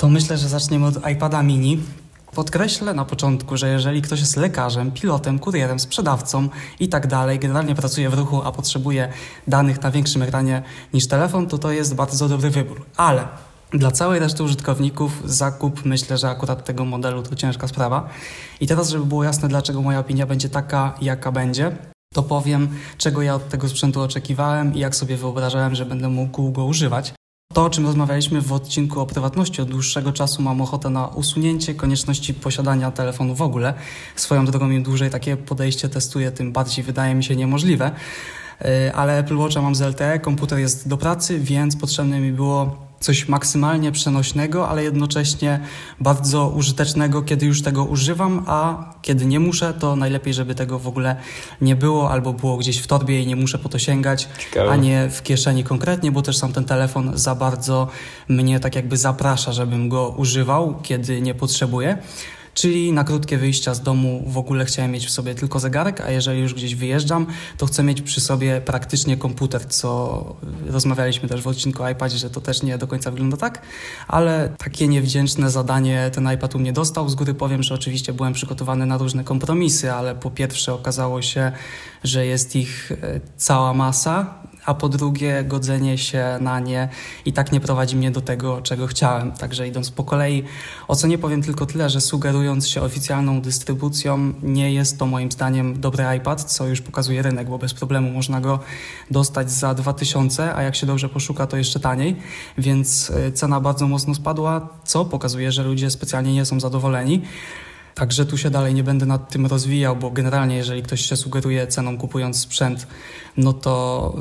[0.00, 1.80] To myślę, że zaczniemy od iPada mini.
[2.34, 6.48] Podkreślę na początku, że jeżeli ktoś jest lekarzem, pilotem, kurierem, sprzedawcą
[6.80, 9.12] i tak dalej, generalnie pracuje w ruchu, a potrzebuje
[9.48, 10.62] danych na większym ekranie
[10.94, 12.82] niż telefon, to to jest bardzo dobry wybór.
[12.96, 13.28] Ale
[13.70, 18.08] dla całej reszty użytkowników zakup myślę, że akurat tego modelu to ciężka sprawa.
[18.60, 21.76] I teraz, żeby było jasne, dlaczego moja opinia będzie taka, jaka będzie,
[22.14, 26.52] to powiem, czego ja od tego sprzętu oczekiwałem i jak sobie wyobrażałem, że będę mógł
[26.52, 27.19] go używać.
[27.54, 31.74] To, o czym rozmawialiśmy w odcinku o prywatności, od dłuższego czasu mam ochotę na usunięcie
[31.74, 33.74] konieczności posiadania telefonu w ogóle.
[34.16, 37.90] Swoją drogą im dłużej takie podejście testuję, tym bardziej wydaje mi się niemożliwe.
[38.62, 42.89] Y, ale Apple Watcha mam z LTE, komputer jest do pracy, więc potrzebne mi było
[43.00, 45.60] coś maksymalnie przenośnego, ale jednocześnie
[46.00, 50.86] bardzo użytecznego, kiedy już tego używam, a kiedy nie muszę, to najlepiej, żeby tego w
[50.86, 51.16] ogóle
[51.60, 54.70] nie było albo było gdzieś w torbie i nie muszę po to sięgać, Ciekawe.
[54.70, 57.88] a nie w kieszeni konkretnie, bo też sam ten telefon za bardzo
[58.28, 61.98] mnie tak jakby zaprasza, żebym go używał, kiedy nie potrzebuję.
[62.54, 66.10] Czyli na krótkie wyjścia z domu w ogóle chciałem mieć w sobie tylko zegarek, a
[66.10, 67.26] jeżeli już gdzieś wyjeżdżam,
[67.56, 72.30] to chcę mieć przy sobie praktycznie komputer, co rozmawialiśmy też w odcinku o iPadzie, że
[72.30, 73.62] to też nie do końca wygląda tak,
[74.08, 77.08] ale takie niewdzięczne zadanie ten iPad u mnie dostał.
[77.08, 81.52] Z góry powiem, że oczywiście byłem przygotowany na różne kompromisy, ale po pierwsze okazało się,
[82.04, 86.88] że jest ich e, cała masa, a po drugie godzenie się na nie
[87.24, 89.32] i tak nie prowadzi mnie do tego, czego chciałem.
[89.32, 90.42] Także idąc po kolei,
[90.88, 95.32] o co nie powiem tylko tyle, że sugerując się oficjalną dystrybucją, nie jest to moim
[95.32, 98.58] zdaniem dobry iPad, co już pokazuje rynek, bo bez problemu można go
[99.10, 102.16] dostać za 2000, a jak się dobrze poszuka, to jeszcze taniej,
[102.58, 107.22] więc y, cena bardzo mocno spadła, co pokazuje, że ludzie specjalnie nie są zadowoleni.
[108.00, 111.66] Także tu się dalej nie będę nad tym rozwijał, bo generalnie jeżeli ktoś się sugeruje
[111.66, 112.86] ceną kupując sprzęt,
[113.36, 114.14] no to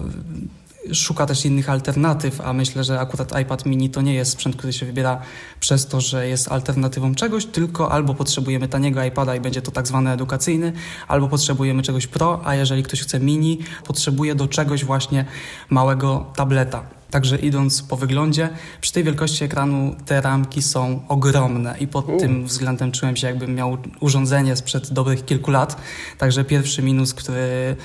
[0.93, 4.73] szuka też innych alternatyw, a myślę, że akurat iPad mini to nie jest sprzęt, który
[4.73, 5.21] się wybiera
[5.59, 9.87] przez to, że jest alternatywą czegoś, tylko albo potrzebujemy taniego iPada i będzie to tak
[9.87, 10.73] zwany edukacyjny,
[11.07, 15.25] albo potrzebujemy czegoś pro, a jeżeli ktoś chce mini, potrzebuje do czegoś właśnie
[15.69, 16.98] małego tableta.
[17.11, 18.49] Także idąc po wyglądzie,
[18.81, 22.17] przy tej wielkości ekranu te ramki są ogromne i pod U.
[22.17, 25.77] tym względem czułem się jakbym miał urządzenie sprzed dobrych kilku lat.
[26.17, 27.75] Także pierwszy minus, który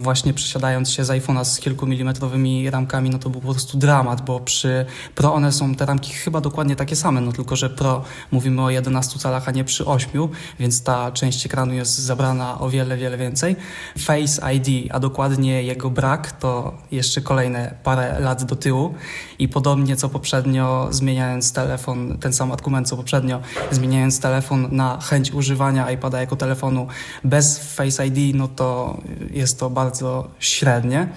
[0.00, 4.40] właśnie przesiadając się z iPhone'a z kilkumilimetrowymi ramkami, no to był po prostu dramat, bo
[4.40, 8.62] przy Pro one są te ramki chyba dokładnie takie same, no tylko, że Pro mówimy
[8.62, 10.10] o 11 calach, a nie przy 8,
[10.60, 13.56] więc ta część ekranu jest zabrana o wiele, wiele więcej.
[13.98, 18.94] Face ID, a dokładnie jego brak, to jeszcze kolejne parę lat do tyłu
[19.38, 25.32] i podobnie co poprzednio zmieniając telefon, ten sam argument co poprzednio, zmieniając telefon na chęć
[25.32, 26.86] używania iPada jako telefonu
[27.24, 28.98] bez Face ID, no to
[29.30, 31.08] jest to bardzo bardzo średnie.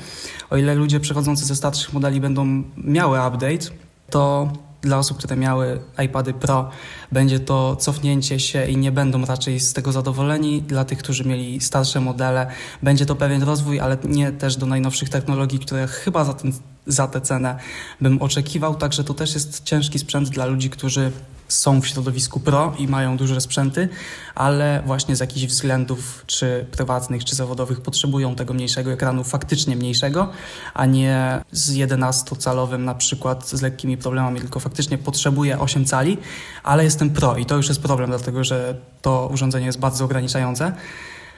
[0.50, 3.66] O ile ludzie przechodzący ze starszych modeli będą miały update,
[4.10, 4.52] to
[4.82, 6.70] dla osób, które miały iPady Pro,
[7.12, 10.62] będzie to cofnięcie się i nie będą raczej z tego zadowoleni.
[10.62, 12.48] Dla tych, którzy mieli starsze modele,
[12.84, 16.54] będzie to pewien rozwój, ale nie też do najnowszych technologii, które chyba za, ten,
[16.88, 17.60] za tę cenę
[18.02, 18.76] bym oczekiwał.
[18.76, 21.12] Także to też jest ciężki sprzęt dla ludzi, którzy
[21.52, 23.90] są w środowisku pro i mają duże sprzęty,
[24.36, 30.30] ale właśnie z jakichś względów, czy prywatnych, czy zawodowych, potrzebują tego mniejszego ekranu, faktycznie mniejszego,
[30.74, 36.18] a nie z 11-calowym na przykład z lekkimi problemami, tylko faktycznie potrzebuję 8 cali,
[36.64, 40.74] ale jestem pro i to już jest problem, dlatego że to urządzenie jest bardzo ograniczające.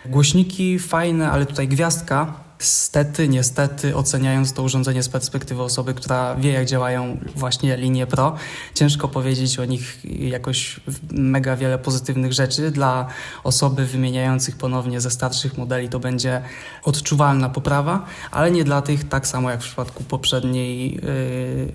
[0.05, 6.51] Głośniki fajne, ale tutaj gwiazdka Stety, niestety, oceniając to urządzenie z perspektywy osoby, która wie,
[6.51, 8.35] jak działają właśnie linie Pro,
[8.73, 10.79] ciężko powiedzieć o nich jakoś
[11.11, 12.71] mega wiele pozytywnych rzeczy.
[12.71, 13.07] Dla
[13.43, 16.41] osoby wymieniających ponownie ze starszych modeli to będzie
[16.83, 21.73] odczuwalna poprawa, ale nie dla tych, tak samo jak w przypadku poprzedniej yy,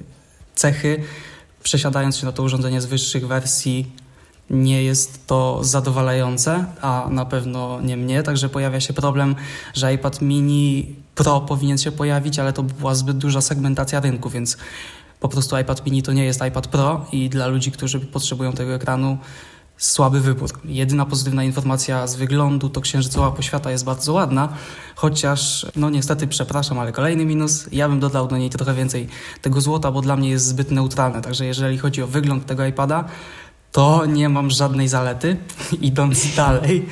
[0.55, 1.03] cechy,
[1.63, 3.93] przesiadając się na to urządzenie z wyższych wersji,
[4.51, 9.37] nie jest to zadowalające, a na pewno nie mnie, także pojawia się problem,
[9.75, 14.57] że iPad mini Pro powinien się pojawić, ale to była zbyt duża segmentacja rynku, więc
[15.21, 18.75] po prostu iPad mini to nie jest iPad Pro i dla ludzi, którzy potrzebują tego
[18.75, 19.19] ekranu,
[19.79, 20.51] słaby wybór.
[20.65, 24.49] Jedyna pozytywna informacja z wyglądu to księżycowa poświata jest bardzo ładna,
[24.95, 29.09] chociaż, no niestety, przepraszam, ale kolejny minus, ja bym dodał do niej trochę więcej
[29.43, 33.05] tego złota, bo dla mnie jest zbyt neutralne, także jeżeli chodzi o wygląd tego iPada,
[33.73, 35.37] to nie mam żadnej zalety.
[35.81, 36.87] Idąc dalej,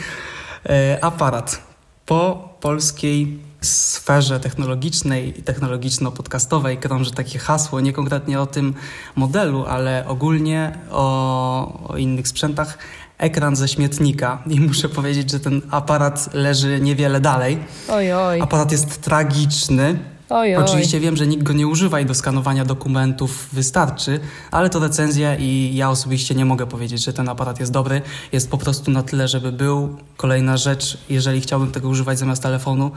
[0.67, 1.63] e, aparat.
[2.07, 8.75] Po polskiej sferze technologicznej i technologiczno-podcastowej krąży takie hasło, nie konkretnie o tym
[9.17, 12.79] modelu, ale ogólnie o, o innych sprzętach,
[13.19, 17.59] ekran ze śmietnika i muszę powiedzieć, że ten aparat leży niewiele dalej.
[17.89, 18.41] Oj, oj.
[18.41, 19.99] Aparat jest tragiczny,
[20.31, 20.65] Oj, oj.
[20.65, 24.21] Oczywiście wiem, że nikt go nie używa i do skanowania dokumentów wystarczy,
[24.51, 28.03] ale to recenzja i ja osobiście nie mogę powiedzieć, że ten aparat jest dobry.
[28.33, 29.97] Jest po prostu na tyle, żeby był.
[30.17, 32.91] Kolejna rzecz, jeżeli chciałbym tego używać zamiast telefonu,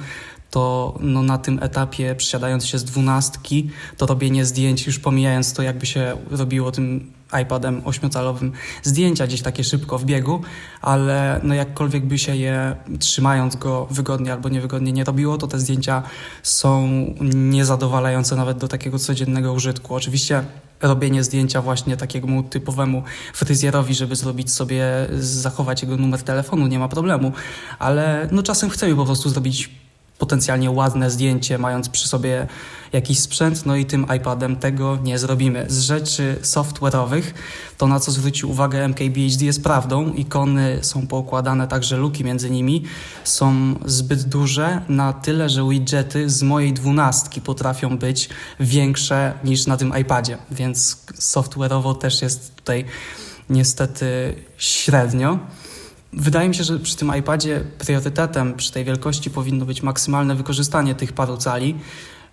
[0.49, 5.61] to no, na tym etapie, przysiadając się z dwunastki, to robienie zdjęć, już pomijając to,
[5.61, 7.11] jakby się robiło tym
[7.43, 8.51] iPadem ośmiocalowym
[8.83, 10.41] zdjęcia gdzieś takie szybko w biegu,
[10.81, 15.59] ale no jakkolwiek by się je trzymając go wygodnie albo niewygodnie nie robiło, to te
[15.59, 16.03] zdjęcia
[16.43, 16.89] są
[17.33, 19.95] niezadowalające nawet do takiego codziennego użytku.
[19.95, 20.43] Oczywiście
[20.81, 23.03] robienie zdjęcia właśnie takiemu typowemu
[23.33, 24.83] fryzjerowi, żeby zrobić sobie,
[25.19, 27.31] zachować jego numer telefonu, nie ma problemu,
[27.79, 29.69] ale no czasem chcemy po prostu zrobić
[30.19, 32.47] potencjalnie ładne zdjęcie, mając przy sobie
[32.93, 35.65] jakiś sprzęt, no i tym iPadem tego nie zrobimy.
[35.69, 37.23] Z rzeczy software'owych,
[37.77, 40.13] to na co zwrócił uwagę MKBHD jest prawdą.
[40.13, 42.83] Ikony są poukładane tak, że luki między nimi
[43.23, 48.29] są zbyt duże na tyle, że widgety z mojej dwunastki potrafią być
[48.59, 52.85] większe niż na tym iPadzie, więc software'owo też jest tutaj
[53.49, 55.39] niestety średnio.
[56.13, 60.95] Wydaje mi się, że przy tym iPadzie priorytetem przy tej wielkości powinno być maksymalne wykorzystanie
[60.95, 61.75] tych paru cali,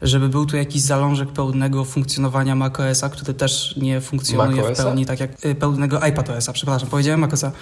[0.03, 5.21] żeby był tu jakiś zalążek pełnego funkcjonowania macOSa, który też nie funkcjonuje w pełni tak
[5.21, 7.53] jak y, pełnego iPadOSa, przepraszam, powiedziałem macOSa.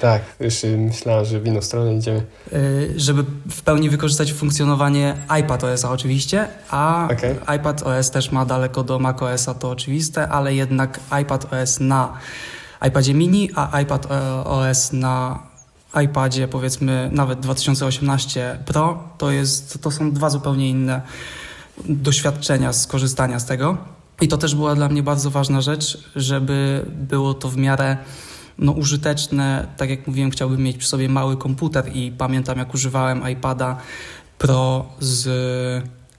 [0.00, 2.22] Tak, już y, myślałem, że w inną stronę idziemy.
[2.52, 7.36] Y, żeby w pełni wykorzystać funkcjonowanie iPadOSa oczywiście, a Okej.
[7.56, 12.12] iPadOS też ma daleko do macOSa, to oczywiste, ale jednak iPadOS na
[12.88, 15.38] iPadzie mini, a iPadOS na
[16.04, 21.02] iPadzie powiedzmy nawet 2018 Pro to, jest, to są dwa zupełnie inne
[21.88, 23.76] doświadczenia z korzystania z tego.
[24.20, 27.96] I to też była dla mnie bardzo ważna rzecz, żeby było to w miarę
[28.58, 29.66] no, użyteczne.
[29.76, 33.76] Tak jak mówiłem, chciałbym mieć przy sobie mały komputer i pamiętam jak używałem iPada
[34.38, 35.28] Pro z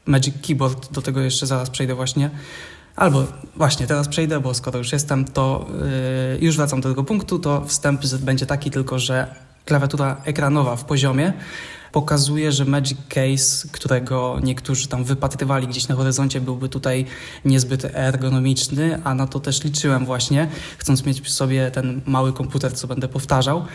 [0.06, 2.30] Magic Keyboard, do tego jeszcze zaraz przejdę właśnie.
[2.96, 3.24] Albo
[3.56, 5.66] właśnie teraz przejdę, bo skoro już jestem, to
[6.32, 9.36] yy, już wracam do tego punktu, to wstęp będzie taki tylko, że
[9.66, 11.34] klawiatura ekranowa w poziomie
[11.92, 17.06] pokazuje, że Magic Case, którego niektórzy tam wypatrywali gdzieś na horyzoncie, byłby tutaj
[17.46, 20.48] niezbyt ergonomiczny, a na to też liczyłem właśnie,
[20.78, 23.66] chcąc mieć przy sobie ten mały komputer, co będę powtarzał.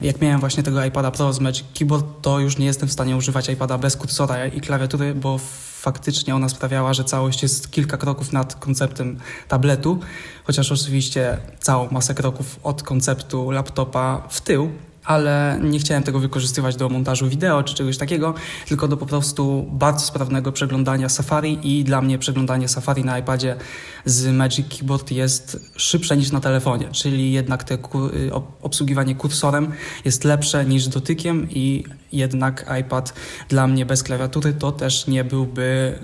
[0.00, 3.16] Jak miałem właśnie tego iPada Pro z Magic Keyboard, to już nie jestem w stanie
[3.16, 5.38] używać iPada bez kursora i klawiatury, bo
[5.80, 9.18] faktycznie ona sprawiała, że całość jest kilka kroków nad konceptem
[9.48, 9.98] tabletu,
[10.44, 14.70] chociaż oczywiście całą masę kroków od konceptu laptopa w tył,
[15.08, 18.34] ale nie chciałem tego wykorzystywać do montażu wideo czy czegoś takiego,
[18.68, 23.56] tylko do po prostu bardzo sprawnego przeglądania Safari i dla mnie przeglądanie Safari na iPadzie
[24.04, 29.72] z Magic Keyboard jest szybsze niż na telefonie, czyli jednak te y, ob- obsługiwanie kursorem
[30.04, 33.14] jest lepsze niż dotykiem i jednak iPad
[33.48, 35.98] dla mnie bez klawiatury to też nie byłby,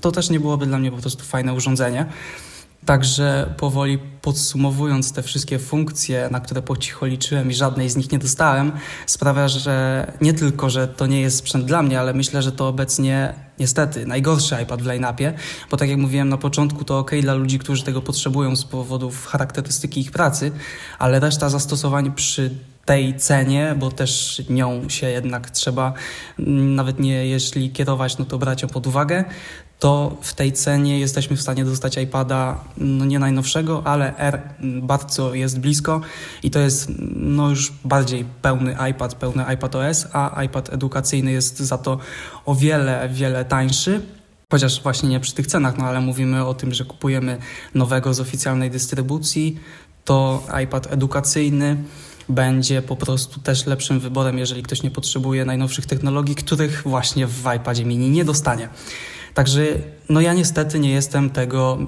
[0.00, 2.06] to też nie byłoby dla mnie po prostu fajne urządzenie.
[2.86, 8.12] Także powoli podsumowując te wszystkie funkcje, na które po cicho liczyłem i żadnej z nich
[8.12, 8.72] nie dostałem,
[9.06, 12.68] sprawia, że nie tylko, że to nie jest sprzęt dla mnie, ale myślę, że to
[12.68, 15.32] obecnie niestety najgorszy iPad w line-upie,
[15.70, 19.26] bo tak jak mówiłem na początku, to ok dla ludzi, którzy tego potrzebują z powodów
[19.26, 20.52] charakterystyki ich pracy,
[20.98, 22.50] ale reszta zastosowań przy
[22.84, 25.92] tej cenie, bo też nią się jednak trzeba,
[26.38, 29.24] mm, nawet nie jeśli kierować, no to brać ją pod uwagę,
[29.78, 35.34] to w tej cenie jesteśmy w stanie dostać iPada, no nie najnowszego, ale R bardzo
[35.34, 36.00] jest blisko
[36.42, 41.58] i to jest no już bardziej pełny iPad, pełny iPad OS, a iPad edukacyjny jest
[41.58, 41.98] za to
[42.44, 44.00] o wiele, wiele tańszy.
[44.52, 47.38] Chociaż właśnie nie przy tych cenach, no ale mówimy o tym, że kupujemy
[47.74, 49.60] nowego z oficjalnej dystrybucji,
[50.04, 51.76] to iPad edukacyjny
[52.28, 57.44] będzie po prostu też lepszym wyborem, jeżeli ktoś nie potrzebuje najnowszych technologii, których właśnie w
[57.56, 58.68] iPadzie mini nie dostanie.
[59.36, 59.62] Także
[60.08, 61.78] no ja niestety nie jestem tego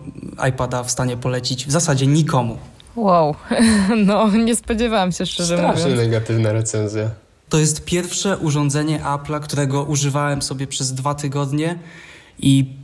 [0.49, 2.57] iPada w stanie polecić w zasadzie nikomu.
[2.97, 3.35] Wow,
[4.07, 6.01] no nie spodziewałam się szczerze Strasznie mówiąc.
[6.01, 7.11] negatywna recenzja.
[7.49, 11.79] To jest pierwsze urządzenie Apple'a, którego używałem sobie przez dwa tygodnie
[12.39, 12.77] i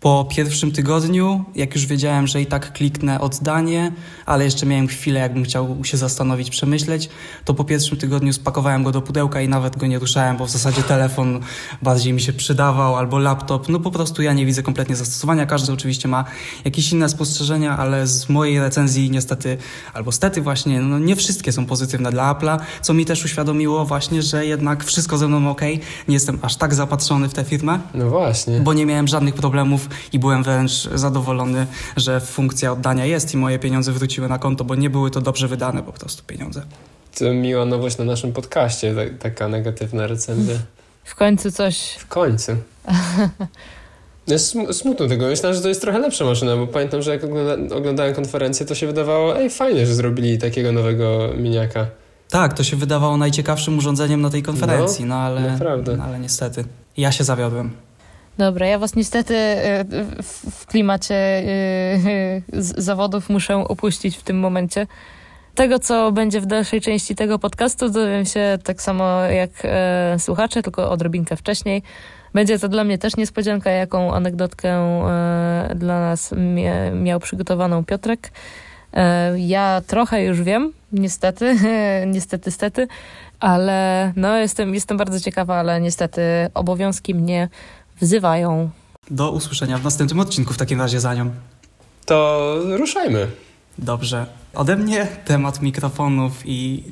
[0.00, 3.92] po pierwszym tygodniu, jak już wiedziałem, że i tak kliknę oddanie,
[4.26, 7.08] ale jeszcze miałem chwilę, jakbym chciał się zastanowić, przemyśleć,
[7.44, 10.50] to po pierwszym tygodniu spakowałem go do pudełka i nawet go nie ruszałem, bo w
[10.50, 11.40] zasadzie telefon
[11.82, 13.68] bardziej mi się przydawał albo laptop.
[13.68, 15.46] No po prostu ja nie widzę kompletnie zastosowania.
[15.46, 16.24] Każdy oczywiście ma
[16.64, 19.58] jakieś inne spostrzeżenia, ale z mojej recenzji niestety,
[19.94, 24.22] albo stety właśnie, no nie wszystkie są pozytywne dla Apple'a, co mi też uświadomiło właśnie,
[24.22, 25.60] że jednak wszystko ze mną ok.
[26.08, 28.60] Nie jestem aż tak zapatrzony w tę firmę No właśnie.
[28.60, 31.66] bo nie miałem żadnych problemów i byłem wręcz zadowolony,
[31.96, 35.48] że funkcja oddania jest i moje pieniądze wróciły na konto, bo nie były to dobrze
[35.48, 36.62] wydane po prostu pieniądze.
[37.18, 40.54] To miła nowość na naszym podcaście, ta- taka negatywna recenzja.
[41.04, 41.90] W końcu coś.
[41.98, 42.52] W końcu.
[44.26, 45.26] Jest sm- smutno tego.
[45.26, 48.74] Myślałem, że to jest trochę lepsza maszyna, bo pamiętam, że jak ogląda- oglądałem konferencję, to
[48.74, 51.86] się wydawało, ej, fajnie, że zrobili takiego nowego miniaka.
[52.30, 55.96] Tak, to się wydawało najciekawszym urządzeniem na tej konferencji, no, ale, naprawdę.
[55.96, 56.64] no, ale niestety
[56.96, 57.70] ja się zawiodłem.
[58.40, 59.84] Dobra, ja was niestety e,
[60.22, 61.42] w, klimacie e,
[62.52, 64.86] z- zawodów muszę opuścić w tym momencie.
[65.54, 70.62] Tego, co będzie w dalszej części tego podcastu, dowiem się tak samo jak e, słuchacze,
[70.62, 71.82] tylko odrobinkę wcześniej.
[72.34, 78.30] Będzie to dla mnie też niespodzianka, jaką anegdotkę e, dla nas mia, miał przygotowaną Piotrek.
[78.92, 81.56] E, ja trochę już wiem, niestety,
[82.14, 82.88] niestety, stety,
[83.40, 86.22] ale no jestem, jestem bardzo ciekawa, ale niestety
[86.54, 87.48] obowiązki mnie
[88.00, 88.70] wzywają.
[89.10, 91.30] Do usłyszenia w następnym odcinku w takim razie za nią.
[92.06, 93.26] To ruszajmy.
[93.78, 94.26] Dobrze.
[94.54, 96.84] Ode mnie temat mikrofonów i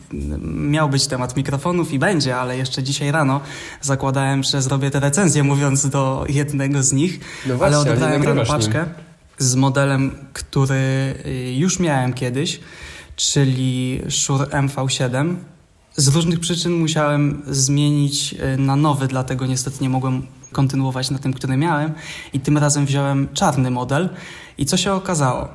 [0.55, 3.41] miał być temat mikrofonów i będzie, ale jeszcze dzisiaj rano
[3.81, 8.23] zakładałem, że zrobię tę recenzję mówiąc do jednego z nich, No właśnie, ale ale odebrałem
[8.23, 8.47] rano nim.
[8.47, 8.87] paczkę
[9.39, 12.61] z modelem, który y, już miałem kiedyś,
[13.17, 15.35] czyli Shure MV7.
[15.97, 21.33] Z różnych przyczyn musiałem zmienić y, na nowy, dlatego niestety nie mogłem kontynuować na tym,
[21.33, 21.93] który miałem
[22.33, 24.09] i tym razem wziąłem czarny model
[24.59, 25.49] i co się okazało?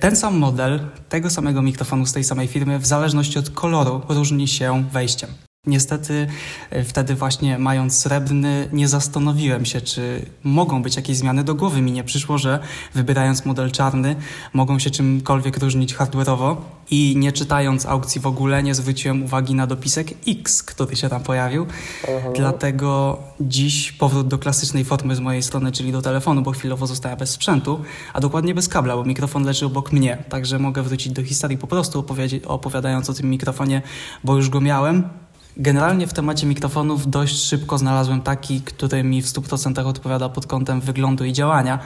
[0.00, 4.48] Ten sam model tego samego mikrofonu z tej samej firmy w zależności od koloru różni
[4.48, 5.30] się wejściem.
[5.66, 6.26] Niestety
[6.72, 11.44] y, wtedy właśnie mając srebrny nie zastanowiłem się, czy mogą być jakieś zmiany.
[11.44, 12.58] Do głowy mi nie przyszło, że
[12.94, 14.16] wybierając model czarny
[14.52, 16.56] mogą się czymkolwiek różnić hardware'owo
[16.90, 21.22] i nie czytając aukcji w ogóle nie zwróciłem uwagi na dopisek X, który się tam
[21.22, 21.66] pojawił.
[22.36, 27.18] Dlatego dziś powrót do klasycznej formy z mojej strony, czyli do telefonu, bo chwilowo zostałem
[27.18, 27.80] bez sprzętu,
[28.12, 30.24] a dokładnie bez kabla, bo mikrofon leży obok mnie.
[30.28, 32.04] Także mogę wrócić do historii po prostu
[32.46, 33.82] opowiadając o tym mikrofonie,
[34.24, 35.08] bo już go miałem.
[35.60, 40.80] Generalnie w temacie mikrofonów dość szybko znalazłem taki, który mi w 100% odpowiada pod kątem
[40.80, 41.78] wyglądu i działania,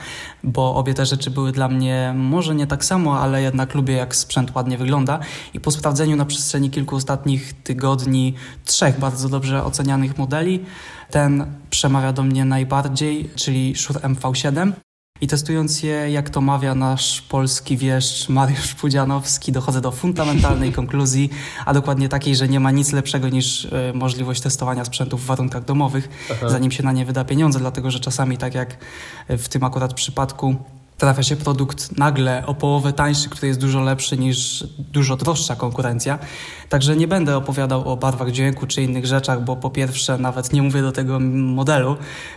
[0.44, 4.16] bo obie te rzeczy były dla mnie może nie tak samo, ale jednak lubię jak
[4.16, 5.18] sprzęt ładnie wygląda
[5.54, 10.64] i po sprawdzeniu na przestrzeni kilku ostatnich tygodni trzech bardzo dobrze ocenianych modeli,
[11.10, 14.72] ten przemawia do mnie najbardziej, czyli Shure MV7.
[15.20, 21.30] I testując je, jak to mawia nasz polski wieszcz Mariusz Pudzianowski, dochodzę do fundamentalnej konkluzji,
[21.66, 25.64] a dokładnie takiej, że nie ma nic lepszego niż e, możliwość testowania sprzętów w warunkach
[25.64, 26.48] domowych, Aha.
[26.48, 28.76] zanim się na nie wyda pieniądze, dlatego że czasami, tak jak
[29.28, 30.56] w tym akurat przypadku,
[30.98, 36.18] trafia się produkt nagle o połowę tańszy, który jest dużo lepszy niż dużo droższa konkurencja.
[36.68, 40.62] Także nie będę opowiadał o barwach dźwięku czy innych rzeczach, bo po pierwsze nawet nie
[40.62, 41.96] mówię do tego modelu,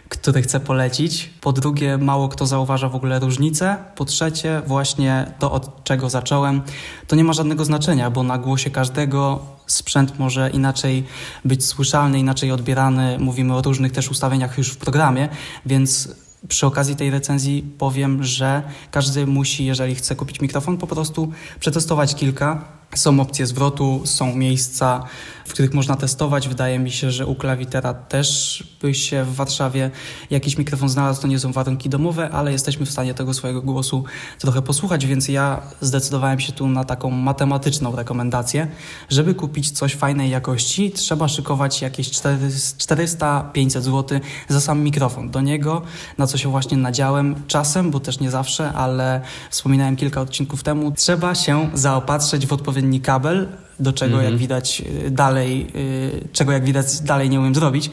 [0.09, 1.29] który chcę polecić.
[1.41, 3.77] Po drugie mało kto zauważa w ogóle różnicę.
[3.95, 6.61] Po trzecie właśnie to od czego zacząłem,
[7.07, 11.05] to nie ma żadnego znaczenia, bo na głosie każdego sprzęt może inaczej
[11.45, 13.17] być słyszalny, inaczej odbierany.
[13.19, 15.29] Mówimy o różnych też ustawieniach już w programie,
[15.65, 16.09] więc
[16.47, 22.15] przy okazji tej recenzji powiem, że każdy musi, jeżeli chce kupić mikrofon, po prostu przetestować
[22.15, 22.76] kilka.
[22.95, 25.03] Są opcje zwrotu, są miejsca,
[25.45, 26.47] w których można testować.
[26.47, 29.91] Wydaje mi się, że u Klawitera też by się w Warszawie
[30.29, 31.21] jakiś mikrofon znalazł.
[31.21, 34.03] To nie są warunki domowe, ale jesteśmy w stanie tego swojego głosu
[34.39, 38.67] trochę posłuchać, więc ja zdecydowałem się tu na taką matematyczną rekomendację.
[39.09, 45.29] Żeby kupić coś fajnej jakości, trzeba szykować jakieś 400-500 zł za sam mikrofon.
[45.29, 45.81] Do niego,
[46.17, 50.91] na co się właśnie nadziałem czasem, bo też nie zawsze, ale wspominałem kilka odcinków temu,
[50.91, 53.47] trzeba się zaopatrzyć w odpowiedni kabel,
[53.79, 54.31] do czego Mhm.
[54.31, 57.91] jak widać y, dalej, y, czego jak widać dalej nie umiem zrobić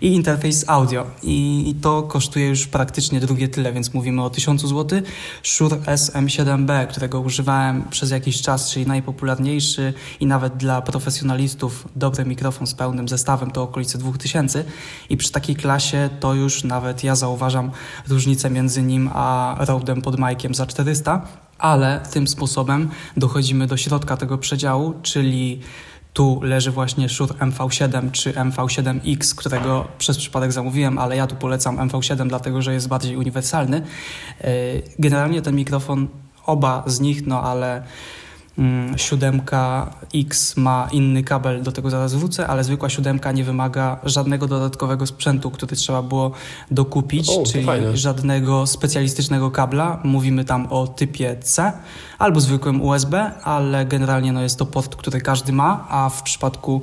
[0.00, 4.62] i interfejs audio i, i to kosztuje już praktycznie drugie tyle, więc mówimy o 1000
[4.62, 5.00] zł.
[5.42, 12.66] Shure SM7B, którego używałem przez jakiś czas, czyli najpopularniejszy i nawet dla profesjonalistów dobry mikrofon
[12.66, 14.64] z pełnym zestawem to okolice 2000
[15.10, 17.70] i przy takiej klasie to już nawet ja zauważam
[18.08, 24.16] różnicę między nim a Rode'em pod Mike'iem za 400 ale tym sposobem dochodzimy do środka
[24.16, 25.60] tego przedziału, czyli
[26.12, 31.76] tu leży właśnie Shure MV7 czy MV7X, którego przez przypadek zamówiłem, ale ja tu polecam
[31.76, 33.82] MV7, dlatego że jest bardziej uniwersalny.
[34.40, 34.48] Yy,
[34.98, 36.08] Generalnie ten mikrofon,
[36.46, 37.82] oba z nich, no ale
[38.96, 44.46] siódemka X ma inny kabel, do tego zaraz wrócę, ale zwykła siódemka nie wymaga żadnego
[44.46, 46.30] dodatkowego sprzętu, który trzeba było
[46.70, 47.96] dokupić, O, czyli fajne.
[47.96, 50.00] żadnego specjalistycznego kabla.
[50.04, 51.72] Mówimy tam o typie C
[52.18, 56.82] albo zwykłym USB, ale generalnie no jest to port, który każdy ma, a w przypadku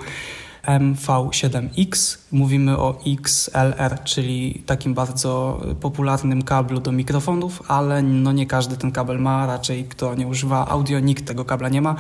[0.68, 8.78] MV7X mówimy o XLR, czyli takim bardzo popularnym kablu do mikrofonów, ale no nie każdy
[8.78, 11.96] ten kabel ma, raczej kto nie używa audio, nikt tego kabla nie ma,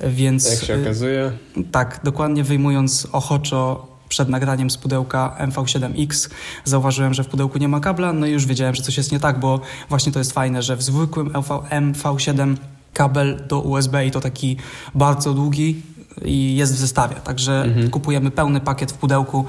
[0.00, 1.32] więc Jak się okazuje.
[1.72, 6.30] tak, dokładnie wyjmując ochoczo przed nagraniem z pudełka MV7X
[6.64, 9.20] zauważyłem, że w pudełku nie ma kabla, no i już wiedziałem, że coś jest nie
[9.20, 11.30] tak, bo właśnie to jest fajne, że w zwykłym
[11.70, 12.56] MV7
[12.94, 14.56] kabel do USB i to taki
[14.94, 15.82] bardzo długi
[16.24, 17.16] i jest w zestawie.
[17.16, 17.90] Także mhm.
[17.90, 19.44] kupujemy pełny pakiet w pudełku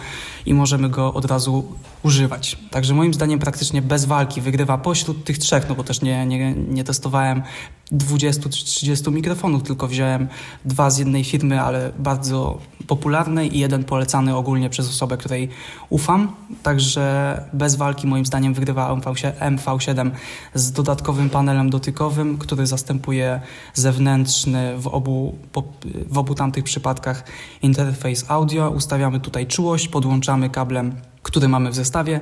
[0.45, 1.65] i możemy go od razu
[2.03, 2.57] używać.
[2.71, 6.53] Także moim zdaniem praktycznie bez walki wygrywa pośród tych trzech, no bo też nie, nie,
[6.53, 7.43] nie testowałem
[7.91, 10.27] 20 czy 30 mikrofonów, tylko wziąłem
[10.65, 15.49] dwa z jednej firmy, ale bardzo popularnej i jeden polecany ogólnie przez osobę, której
[15.89, 16.35] ufam.
[16.63, 18.95] Także bez walki moim zdaniem wygrywa
[19.39, 20.11] MV7
[20.53, 23.41] z dodatkowym panelem dotykowym, który zastępuje
[23.73, 25.35] zewnętrzny w obu,
[26.07, 27.23] w obu tamtych przypadkach
[27.61, 28.69] interfejs audio.
[28.69, 32.19] Ustawiamy tutaj czułość, podłączamy kablem, który mamy w zestawie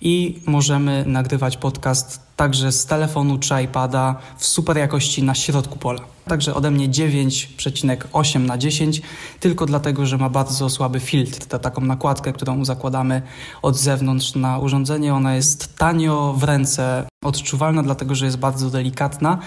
[0.00, 6.00] i możemy nagrywać podcast także z telefonu czy iPada w super jakości na środku pola.
[6.28, 9.02] Także ode mnie 9,8 na 10,
[9.40, 13.22] tylko dlatego, że ma bardzo słaby filtr, tę taką nakładkę, którą zakładamy
[13.62, 15.14] od zewnątrz na urządzenie.
[15.14, 19.38] Ona jest tanio w ręce odczuwalna, dlatego że jest bardzo delikatna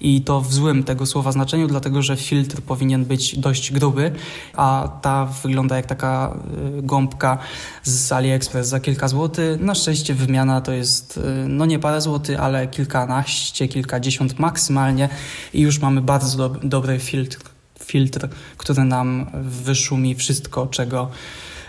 [0.00, 4.12] i to w złym tego słowa znaczeniu, dlatego że filtr powinien być dość gruby,
[4.56, 6.36] a ta wygląda jak taka
[6.78, 7.38] y, gąbka
[7.82, 9.60] z AliExpress za kilka złotych.
[9.60, 15.08] Na szczęście wymiana to jest y, no nie parę złotych, ale kilkanaście, kilkadziesiąt maksymalnie
[15.54, 17.38] i już mamy bardzo do dobry filtr,
[17.84, 21.10] filtr, który nam wyszumi wszystko, czego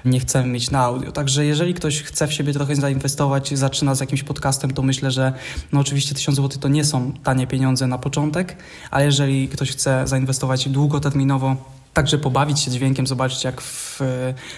[0.06, 1.12] nie chcemy mieć na audio.
[1.12, 5.34] Także jeżeli ktoś chce w siebie trochę zainwestować, zaczyna z jakimś podcastem, to myślę, że
[5.72, 8.56] no oczywiście 1000 zł to nie są tanie pieniądze na początek,
[8.92, 14.00] ale jeżeli ktoś chce zainwestować długoterminowo, także pobawić się dźwiękiem, zobaczyć jak w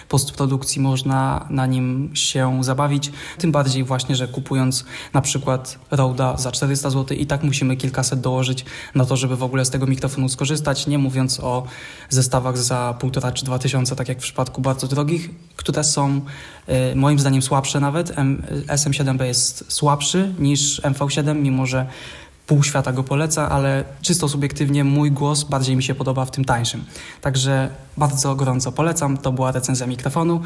[0.08, 3.12] postprodukcji można na nim się zabawić.
[3.38, 8.20] Tym bardziej właśnie, że kupując na przykład Roda za 400 zł i tak musimy kilkaset
[8.20, 11.66] dołożyć na to, żeby w ogóle z tego mikrofonu skorzystać, nie mówiąc o
[12.08, 16.20] zestawach za 1,5 czy 2000, tak jak w przypadku bardzo drogich, które są
[16.92, 18.12] y, moim zdaniem słabsze nawet.
[18.66, 21.86] SM7B jest słabszy niż MV7, mimo że
[22.52, 26.44] pół świata go poleca, ale czysto subiektywnie mój głos bardziej mi się podoba w tym
[26.44, 26.84] tańszym.
[27.20, 29.18] Także bardzo gorąco polecam.
[29.18, 30.40] To była recenzja mikrofonu.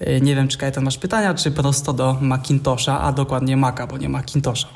[0.00, 3.98] Y, nie wiem, czy Kajetan masz pytania, czy prosto do Macintosha, a dokładnie Maca, bo
[3.98, 4.68] nie Macintosha.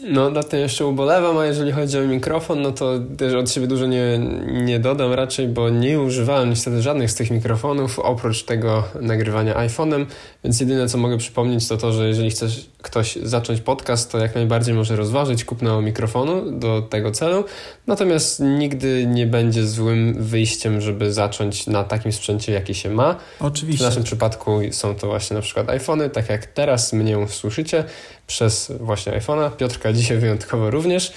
[0.00, 3.66] No, na tym jeszcze ubolewam, a jeżeli chodzi o mikrofon, no to też od siebie
[3.66, 8.84] dużo nie, nie dodam raczej, bo nie używałem niestety żadnych z tych mikrofonów, oprócz tego
[9.00, 10.06] nagrywania iPhone'em,
[10.44, 14.34] więc jedyne co mogę przypomnieć to to, że jeżeli chcesz ktoś zacząć podcast, to jak
[14.34, 17.44] najbardziej może rozważyć kupno mikrofonu do tego celu,
[17.88, 23.16] natomiast nigdy nie będzie złym wyjściem, żeby zacząć na takim sprzęcie, jaki się ma.
[23.40, 23.84] Oczywiście.
[23.84, 27.84] W naszym przypadku są to właśnie na przykład iPhony, tak jak teraz mnie słyszycie,
[28.26, 29.56] przez właśnie iPhone'a.
[29.56, 31.12] Piotrka dzisiaj wyjątkowo również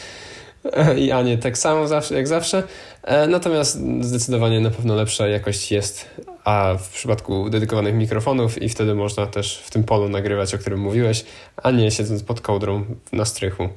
[0.97, 2.63] i Anię tak samo zawsze, jak zawsze.
[3.03, 6.09] E, natomiast zdecydowanie na pewno lepsza jakość jest,
[6.43, 10.79] a w przypadku dedykowanych mikrofonów i wtedy można też w tym polu nagrywać, o którym
[10.79, 11.25] mówiłeś,
[11.57, 13.69] a nie siedząc pod kołdrą na strychu.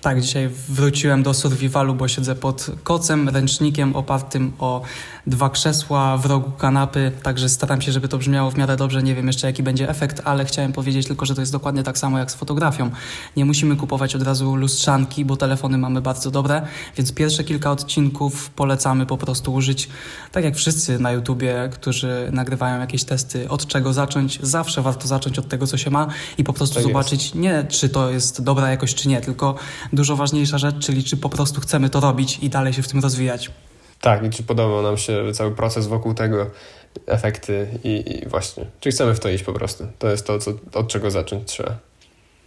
[0.00, 4.82] Tak, dzisiaj wróciłem do survivalu, bo siedzę pod kocem, ręcznikiem opartym o
[5.26, 9.02] dwa krzesła w rogu kanapy, także staram się, żeby to brzmiało w miarę dobrze.
[9.02, 11.98] Nie wiem jeszcze, jaki będzie efekt, ale chciałem powiedzieć tylko, że to jest dokładnie tak
[11.98, 12.90] samo jak z fotografią.
[13.36, 16.62] Nie musimy kupować od razu lustrzanki, bo telefony mamy bardzo dobre,
[16.96, 19.88] więc pierwsze kilka odcinków polecamy po prostu użyć,
[20.32, 24.38] tak jak wszyscy na YouTubie, którzy nagrywają jakieś testy, od czego zacząć.
[24.42, 26.06] Zawsze warto zacząć od tego, co się ma
[26.38, 27.34] i po prostu tak zobaczyć, jest.
[27.34, 29.54] nie czy to jest dobra jakość, czy nie, tylko
[29.92, 33.00] dużo ważniejsza rzecz, czyli czy po prostu chcemy to robić i dalej się w tym
[33.00, 33.50] rozwijać.
[34.00, 36.50] Tak, i czy podobał nam się cały proces wokół tego,
[37.06, 39.86] efekty i, i właśnie, czy chcemy w to iść po prostu.
[39.98, 41.87] To jest to, co, od czego zacząć trzeba.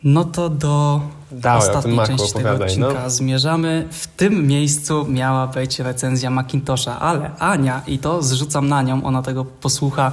[0.04, 2.66] No to do Dawaj, ostatniej części tego no.
[2.66, 3.10] odcinka no.
[3.10, 3.88] zmierzamy.
[3.92, 9.22] W tym miejscu miała być recenzja Macintosha, ale Ania, i to zrzucam na nią, ona
[9.22, 10.12] tego posłucha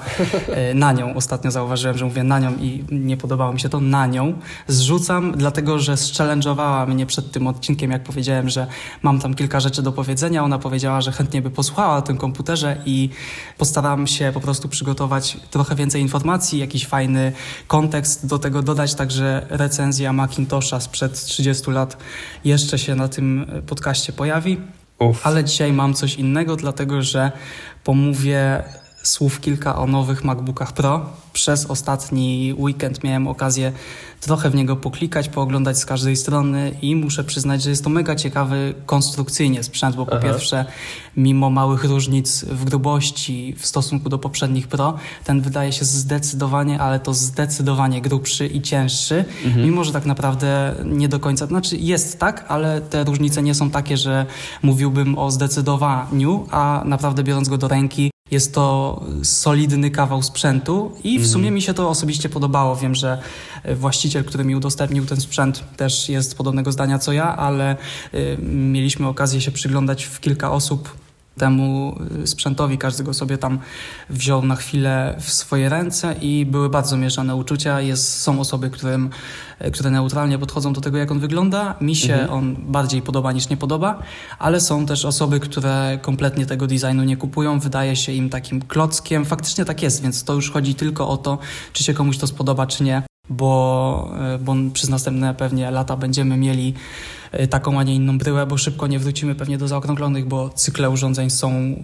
[0.48, 1.14] e, na nią.
[1.14, 4.32] Ostatnio zauważyłem, że mówię na nią i nie podobało mi się to na nią.
[4.68, 8.66] Zrzucam, dlatego że zchallenge'owała mnie przed tym odcinkiem, jak powiedziałem, że
[9.02, 10.44] mam tam kilka rzeczy do powiedzenia.
[10.44, 13.10] Ona powiedziała, że chętnie by posłuchała o tym komputerze i
[13.58, 17.32] postaram się po prostu przygotować trochę więcej informacji, jakiś fajny
[17.66, 19.77] kontekst do tego dodać, także recenzja
[20.12, 21.96] Macintosha sprzed sprzed 30 lat
[22.44, 24.60] jeszcze się na tym podcaście pojawi.
[24.98, 25.26] Uf.
[25.26, 27.32] Ale dzisiaj mam coś innego, dlatego że
[27.84, 28.62] pomówię
[29.02, 31.06] słów kilka o nowych MacBookach Pro.
[31.32, 33.72] Przez ostatni weekend miałem okazję
[34.20, 38.14] trochę w niego poklikać, pooglądać z każdej strony i muszę przyznać, że jest to mega
[38.14, 40.22] ciekawy konstrukcyjnie sprzęt, bo po Aha.
[40.22, 40.64] pierwsze,
[41.16, 47.00] mimo małych różnic w grubości w stosunku do poprzednich Pro, ten wydaje się zdecydowanie, ale
[47.00, 49.66] to zdecydowanie grubszy i cięższy, mhm.
[49.66, 53.70] mimo że tak naprawdę nie do końca, znaczy jest tak, ale te różnice nie są
[53.70, 54.26] takie, że
[54.62, 61.10] mówiłbym o zdecydowaniu, a naprawdę biorąc go do ręki, Jest to solidny kawał sprzętu i
[61.18, 61.28] w Mhm.
[61.32, 62.76] sumie mi się to osobiście podobało.
[62.76, 63.18] Wiem, że
[63.76, 67.76] właściciel, który mi udostępnił ten sprzęt, też jest podobnego zdania co ja, ale
[68.14, 70.96] y, mieliśmy okazję się przyglądać w kilka osób
[71.38, 72.78] temu y, sprzętowi.
[72.78, 73.58] Każdy go sobie tam
[74.10, 77.80] wziął na chwilę w swoje ręce i były bardzo mieszane uczucia.
[77.80, 79.10] Jest, są osoby, którym,
[79.66, 81.74] y, które neutralnie podchodzą do tego, jak on wygląda.
[81.80, 82.32] Mi się Mhm.
[82.32, 83.98] on bardziej podoba niż nie podoba,
[84.38, 87.58] ale są też osoby, które kompletnie tego designu nie kupują.
[87.60, 89.24] Wydaje się im takim klockiem.
[89.24, 91.38] Faktycznie tak jest, więc to już chodzi tylko o to,
[91.72, 93.02] czy się komuś to spodoba, czy nie.
[93.30, 96.74] Bo, y, bo przez następne pewnie lata będziemy mieli
[97.50, 101.30] taką, a nie inną bryłę, bo szybko nie wrócimy pewnie do zaokrąglonych, bo cykle urządzeń
[101.30, 101.76] są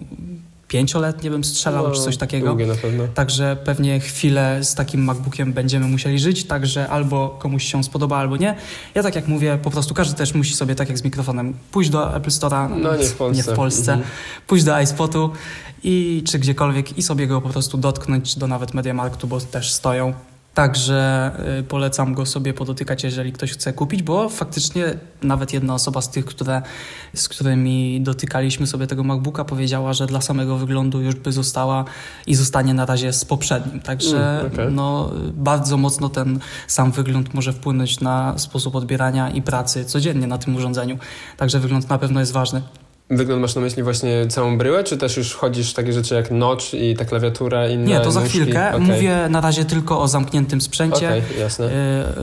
[0.67, 2.55] pięcioletnie, bym strzelał, czy coś takiego.
[2.67, 3.03] No, pewno.
[3.13, 8.37] Także pewnie chwilę z takim MacBookiem będziemy musieli żyć, także albo komuś się spodoba, albo
[8.37, 8.55] nie.
[8.95, 11.89] Ja tak jak mówię, po prostu każdy też musi sobie, tak jak z mikrofonem, pójść
[11.89, 13.37] do Apple Store'a, No nie w Polsce.
[13.37, 14.11] nie w Polsce Mhm.
[14.47, 15.29] pójść do iSpotu
[15.83, 20.13] i czy gdziekolwiek i sobie go po prostu dotknąć, do nawet MediaMarktu, bo też stoją.
[20.55, 24.85] Także y, polecam go sobie podotykać, jeżeli ktoś chce kupić, bo faktycznie
[25.21, 26.61] nawet jedna osoba z tych, które,
[27.15, 31.85] z którymi dotykaliśmy sobie tego MacBooka, powiedziała, że dla samego wyglądu już by została
[32.27, 33.79] i zostanie na razie z poprzednim.
[33.81, 34.71] Także Mm, okej.
[34.71, 40.37] no, bardzo mocno ten sam wygląd może wpłynąć na sposób odbierania i pracy codziennie na
[40.37, 40.97] tym urządzeniu.
[41.37, 42.61] Także wygląd na pewno jest ważny.
[43.09, 46.73] Wygląd masz na myśli właśnie całą bryłę, czy też już chodzisz takie rzeczy jak notch
[46.73, 48.39] i ta klawiatura i Nie, to za nóżki?
[48.39, 48.69] chwilkę.
[48.69, 48.81] Okej.
[48.81, 51.07] Mówię na razie tylko o zamkniętym sprzęcie.
[51.07, 51.65] Okej, jasne.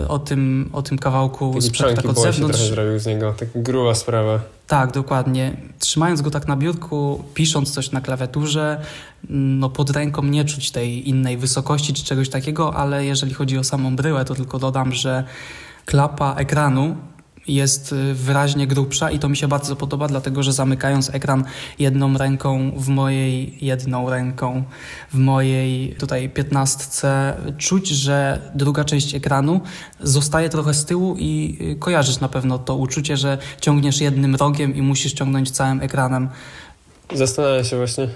[0.04, 2.58] y, o, tym, o tym kawałku Taki sprzętu tak od się zewnątrz.
[2.58, 4.40] trochę zrobił z niego, tak gruba sprawa.
[4.66, 5.56] Tak, dokładnie.
[5.78, 8.80] Trzymając go tak na biurku, pisząc coś na klawiaturze,
[9.30, 13.64] no pod ręką nie czuć tej innej wysokości czy czegoś takiego, ale jeżeli chodzi o
[13.64, 15.24] samą bryłę, to tylko dodam, że
[15.84, 16.96] klapa ekranu
[17.48, 21.44] jest wyraźnie grubsza i to mi się bardzo podoba, dlatego że zamykając ekran
[21.78, 24.64] jedną ręką w mojej jedną ręką
[25.12, 29.60] w mojej tutaj piętnastce czuć, że druga część ekranu
[30.00, 34.76] zostaje trochę z tyłu i y, kojarzysz na pewno to uczucie, że ciągniesz jednym rogiem
[34.76, 36.28] i musisz ciągnąć całym ekranem.
[37.14, 38.08] Zastanawiam się właśnie.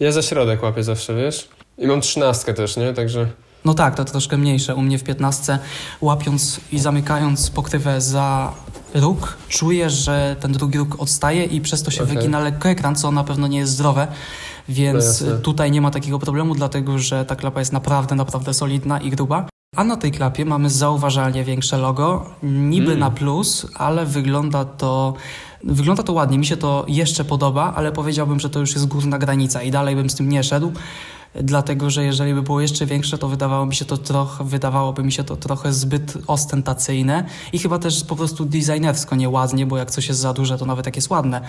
[0.00, 1.48] Ja za środek łapię zawsze, wiesz?
[1.78, 2.94] I mam trzynastkę też, nie?
[2.94, 3.26] Także
[3.64, 4.74] No tak, to troszkę mniejsze.
[4.74, 5.58] U mnie w 15
[6.00, 8.52] łapiąc i zamykając pokrywę za
[8.94, 12.16] róg, czuję, że ten drugi róg odstaje i przez to się Okej.
[12.16, 14.06] wygina lekko ekran, co na pewno nie jest zdrowe.
[14.10, 15.38] No Więc jasne.
[15.38, 19.46] tutaj nie ma takiego problemu, dlatego że ta klapa jest naprawdę, naprawdę solidna i gruba.
[19.76, 22.98] A na tej klapie mamy zauważalnie większe logo, niby Mm.
[22.98, 25.14] na plus, ale wygląda to,
[25.64, 26.38] wygląda to ładnie.
[26.38, 29.96] Mi się to jeszcze podoba, ale powiedziałbym, że to już jest górna granica i dalej
[29.96, 30.72] bym z tym nie szedł.
[31.34, 35.12] Dlatego, że jeżeli by było jeszcze większe, to wydawało mi się to trochę, wydawałoby mi
[35.12, 40.08] się to trochę zbyt ostentacyjne i chyba też po prostu designersko nieładnie, bo jak coś
[40.08, 41.40] jest za duże, to nawet jak jest ładne,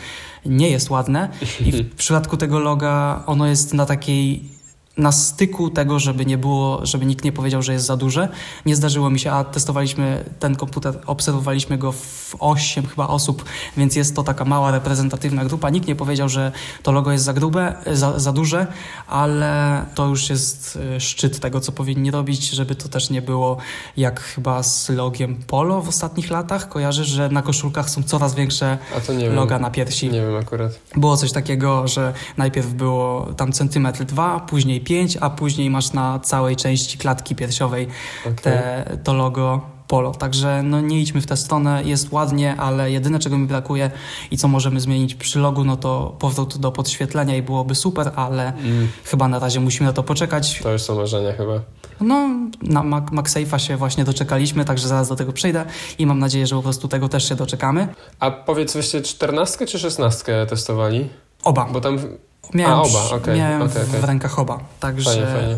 [0.46, 1.30] nie jest ładne.
[1.66, 4.57] I w przypadku tego loga ono jest na takiej
[4.98, 8.30] na styku tego, żeby nie było, żeby nikt nie powiedział, że jest za duże.
[8.66, 13.46] Nie zdarzyło mi się, a testowaliśmy ten komputer, obserwowaliśmy go w 8 chyba osób,
[13.78, 15.70] więc jest to taka mała, reprezentatywna grupa.
[15.70, 16.52] Nikt nie powiedział, że
[16.84, 18.68] to logo jest za grube, za, za duże,
[19.08, 23.58] ale to już jest y, szczyt tego, co powinni robić, żeby to też nie było
[23.98, 26.70] jak chyba z logiem Polo w ostatnich latach.
[26.70, 29.36] Kojarzysz, że na koszulkach są coraz większe A to nie wiem.
[29.36, 30.10] loga na piersi.
[30.10, 30.80] Nie wiem akurat.
[30.96, 36.19] Było coś takiego, że najpierw było tam centymetr dwa, później pięć, a później masz na
[36.19, 37.88] całej części klatki piersiowej
[38.21, 38.36] Okej.
[38.43, 40.12] te, to logo Polo.
[40.12, 43.91] Także no nie idźmy w tę stronę, jest ładnie, ale jedyne czego mi brakuje
[44.32, 48.54] i co możemy zmienić przy logu, no to powrót do podświetlenia i byłoby super, ale
[48.54, 50.60] Mm, chyba na razie musimy na to poczekać.
[50.63, 51.54] to już są marzenia chyba.
[52.02, 52.30] No,
[52.62, 55.65] na MagSafe'a się właśnie doczekaliśmy, także zaraz do tego przejdę
[56.00, 57.88] i mam nadzieję, że po prostu tego też się doczekamy.
[58.19, 61.10] A powiedz, wyście czternastkę czy szesnastkę testowali?
[61.43, 61.65] Oba.
[61.73, 62.00] Bo tam...
[62.54, 64.02] Miałem, A, oba, okej, miałem w, okej.
[64.02, 65.10] w rękach oba, także...
[65.10, 65.58] Fajnie, fajnie.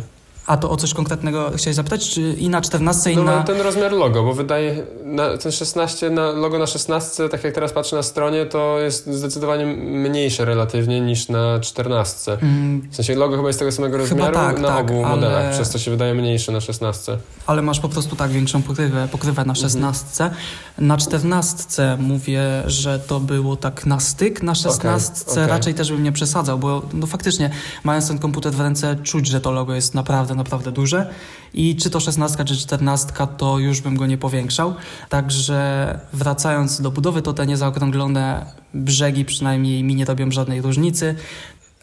[0.49, 2.09] A to o coś konkretnego chciałeś zapytać?
[2.09, 3.43] Czy i na 14 i No na...
[3.43, 7.71] ten rozmiar logo, bo wydaje, na, ten 16, na, logo na 16, tak jak teraz
[7.73, 12.31] patrzę na stronie, to jest zdecydowanie mniejsze relatywnie niż na 14.
[12.41, 15.53] Mm, W sensie logo chyba jest tego samego rozmiaru tak, na tak, obu ale- modelach,
[15.53, 17.17] przez to się wydaje mniejsze na 16.
[17.47, 19.47] ale masz po prostu tak większą pokrywę, pokrywę Mhm.
[19.47, 20.29] na 16.
[20.77, 25.47] Na 14 mówię, że to było tak na styk, na 16 okej.
[25.47, 27.49] raczej też bym nie przesadzał, bo no faktycznie
[27.83, 31.13] mając ten komputer w ręce czuć, że to logo jest naprawdę, naprawdę duże
[31.53, 34.75] i czy to 16 czy 14 to już bym go nie powiększał.
[35.09, 41.15] Także wracając do budowy, to te niezaokrąglone brzegi przynajmniej mi nie robią żadnej różnicy.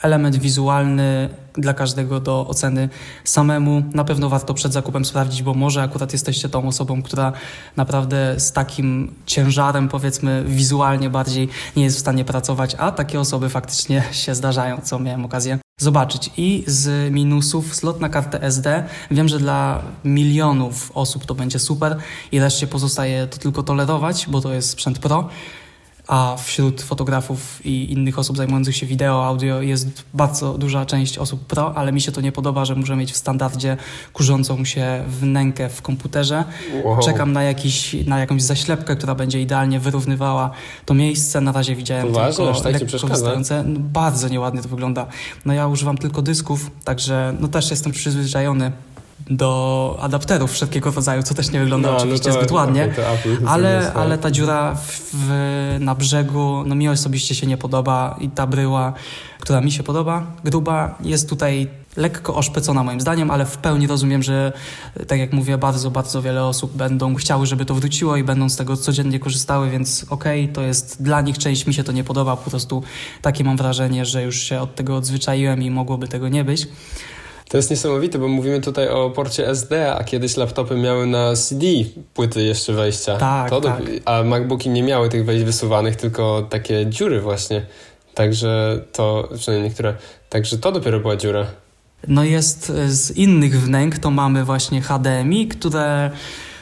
[0.02, 2.88] Element wizualny dla każdego do oceny
[3.24, 3.82] samemu.
[3.94, 7.32] Na pewno warto przed zakupem sprawdzić, bo może akurat jesteście tą osobą, która
[7.76, 13.48] naprawdę z takim ciężarem, powiedzmy, wizualnie bardziej nie jest w stanie pracować, a takie osoby
[13.48, 16.30] faktycznie się zdarzają, co miałem okazję zobaczyć.
[16.36, 18.84] I z minusów slot na kartę SD.
[19.10, 21.96] Wiem, że dla milionów osób to będzie super
[22.32, 25.28] i reszcie pozostaje to tylko tolerować, bo to jest sprzęt Pro
[26.06, 31.44] a wśród fotografów i innych osób zajmujących się wideo, audio jest bardzo duża część osób
[31.44, 33.76] pro, ale mi się to nie podoba, że muszę mieć w standardzie
[34.12, 36.44] kurzącą się wnękę w komputerze.
[36.84, 36.98] Wow.
[37.02, 40.50] Czekam na, jakiś, na jakąś zaślepkę, która będzie idealnie wyrównywała
[40.84, 41.40] to miejsce.
[41.40, 43.64] Na razie widziałem Poważnie, tylko tak lekko wystające.
[43.66, 45.06] No, bardzo nieładnie to wygląda.
[45.44, 48.72] No ja używam tylko dysków, także no też jestem przyzwyczajony
[49.30, 52.84] do adapterów wszelkiego rodzaju, co też nie wygląda no, no oczywiście no to, zbyt ładnie,
[52.92, 55.30] okay, ale, ale ta dziura w, w,
[55.80, 58.92] na brzegu, no mi osobiście się nie podoba i ta bryła,
[59.40, 64.22] która mi się podoba, gruba, jest tutaj lekko oszpecona moim zdaniem, ale w pełni rozumiem,
[64.22, 64.52] że
[65.06, 68.56] tak jak mówię, bardzo, bardzo wiele osób będą chciały, żeby to wróciło i będą z
[68.56, 72.04] tego codziennie korzystały, więc okej, okay, to jest dla nich część, mi się to nie
[72.04, 72.82] podoba, po prostu
[73.22, 76.68] takie mam wrażenie, że już się od tego odzwyczaiłem i mogłoby tego nie być.
[77.48, 81.66] To jest niesamowite, bo mówimy tutaj o porcie SD, a kiedyś laptopy miały na CD
[82.14, 83.16] płyty jeszcze wejścia.
[83.16, 83.82] Tak, to tak.
[84.04, 87.66] a MacBooki nie miały tych wejść wysuwanych, tylko takie dziury właśnie.
[88.14, 89.94] Także to, przynajmniej niektóre,
[90.28, 91.46] także to dopiero była dziura.
[92.08, 96.10] No jest z innych wnęk, to mamy właśnie HDMI, które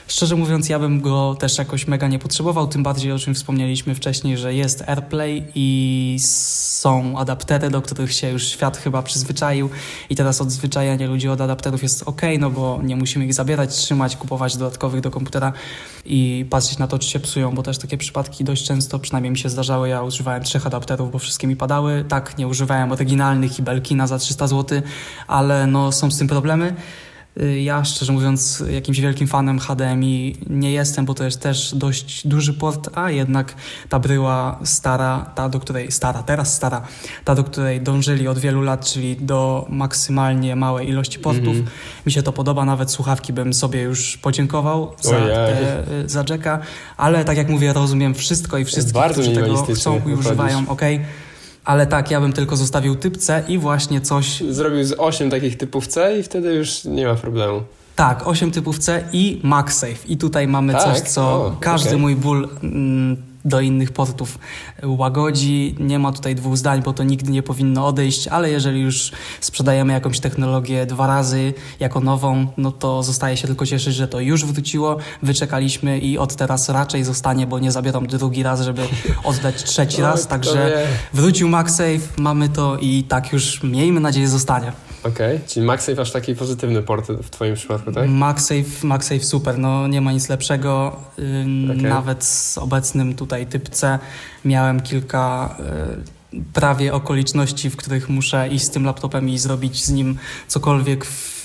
[0.08, 3.94] Szczerze mówiąc, ja bym go też jakoś mega nie potrzebował, tym bardziej o czym wspomnieliśmy
[3.94, 9.70] wcześniej, że jest AirPlay i są adaptery, do których się już świat chyba przyzwyczaił
[10.10, 14.16] i teraz odzwyczajanie ludzi od adapterów jest ok, no bo nie musimy ich zabierać, trzymać,
[14.16, 15.52] kupować dodatkowych do komputera
[16.04, 19.38] i patrzeć na to, czy się psują, bo też takie przypadki dość często, przynajmniej mi
[19.38, 22.04] się zdarzały, ja używałem trzech adapterów, bo wszystkie mi padały.
[22.08, 24.82] Tak, nie używałem oryginalnych i Belkina za 300 zł,
[25.26, 26.74] ale no są z tym problemy.
[27.42, 32.26] Y, ja szczerze mówiąc jakimś wielkim fanem HDMI nie jestem, bo to jest też dość
[32.26, 33.54] duży port, a jednak
[33.88, 36.82] ta bryła stara, ta do której, stara, teraz stara,
[37.24, 41.54] ta do której dążyli od wielu lat, czyli do maksymalnie małej ilości portów.
[41.54, 42.06] Mm -hmm.
[42.06, 46.58] Mi się to podoba, nawet słuchawki bym sobie już podziękował za, te, y, za Jacka,
[46.96, 50.82] ale tak jak mówię, rozumiem wszystko i wszystkich, którzy tego chcą i używają, ok
[51.64, 54.42] ale tak, ja bym tylko zostawił typ C i właśnie coś...
[54.50, 57.62] Zrobił z 8 takich typów C i wtedy już nie ma problemu.
[57.96, 60.06] Tak, 8 typów C i MagSafe.
[60.08, 60.82] I tutaj mamy tak?
[60.82, 62.00] coś, co o, każdy okay.
[62.00, 62.48] mój ból...
[62.62, 64.38] Mm, do innych portów
[64.82, 65.76] łagodzi.
[65.80, 69.92] Nie ma tutaj dwóch zdań, bo to nigdy nie powinno odejść, ale jeżeli już sprzedajemy
[69.92, 74.44] jakąś technologię dwa razy jako nową, no to zostaje się tylko cieszyć, że to już
[74.44, 78.82] wróciło, wyczekaliśmy i od teraz raczej zostanie, bo nie zabiorą drugi raz, żeby
[79.24, 84.72] oddać trzeci raz, także wrócił MagSafe, mamy to i tak już miejmy nadzieję zostanie.
[85.04, 85.48] Okej, okay.
[85.48, 88.08] czyli MagSafe aż taki pozytywny port w Twoim przypadku, tak?
[88.08, 90.96] MagSafe, MagSafe super, no nie ma nic lepszego.
[91.64, 91.76] Okay.
[91.76, 93.98] Nawet z obecnym tutaj typ C
[94.44, 95.56] miałem kilka
[96.00, 96.13] y,
[96.52, 100.18] prawie okoliczności, w których muszę iść z tym laptopem i zrobić z nim
[100.48, 101.40] cokolwiek w,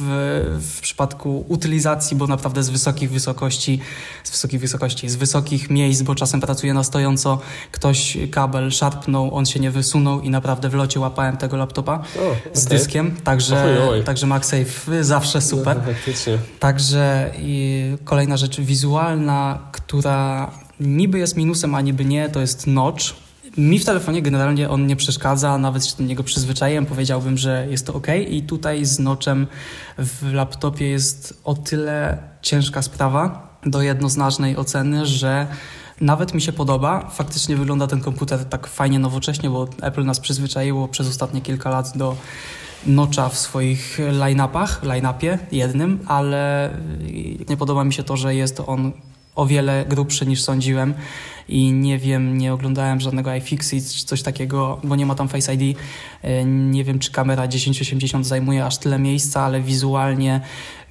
[0.62, 3.80] w przypadku utylizacji, bo naprawdę z wysokich wysokości,
[4.24, 7.40] z wysokich wysokości, z wysokich miejsc, bo czasem pracuję na stojąco,
[7.72, 12.36] ktoś kabel szarpnął, on się nie wysunął i naprawdę w locie łapałem tego laptopa okay.
[12.54, 15.82] z dyskiem, także, także MagSafe zawsze super.
[15.88, 15.94] No,
[16.60, 17.32] także
[18.04, 23.86] kolejna rzecz wizualna, która niby jest minusem, a niby nie, to jest notch mi w
[23.86, 28.08] telefonie generalnie on nie przeszkadza, nawet się do niego przyzwyczaiłem, powiedziałbym, że jest to ok.
[28.30, 29.48] I tutaj z noczem
[29.98, 35.48] w laptopie jest o tyle ciężka sprawa do jednoznacznej oceny, że
[36.02, 37.10] nawet mi się podoba.
[37.10, 41.98] Faktycznie wygląda ten komputer tak fajnie nowocześnie, bo Apple nas przyzwyczaiło przez ostatnie kilka lat
[41.98, 42.16] do
[42.86, 46.74] nocza w swoich line-upach, line-upie jednym, ale
[47.50, 48.92] nie podoba mi się to, że jest on
[49.36, 50.94] o wiele grubszy niż sądziłem
[51.50, 55.54] i nie wiem, nie oglądałem żadnego iFixit czy coś takiego, bo nie ma tam Face
[55.54, 55.78] ID.
[56.22, 60.42] E, nie wiem, czy kamera 1080 zajmuje aż tyle miejsca, ale wizualnie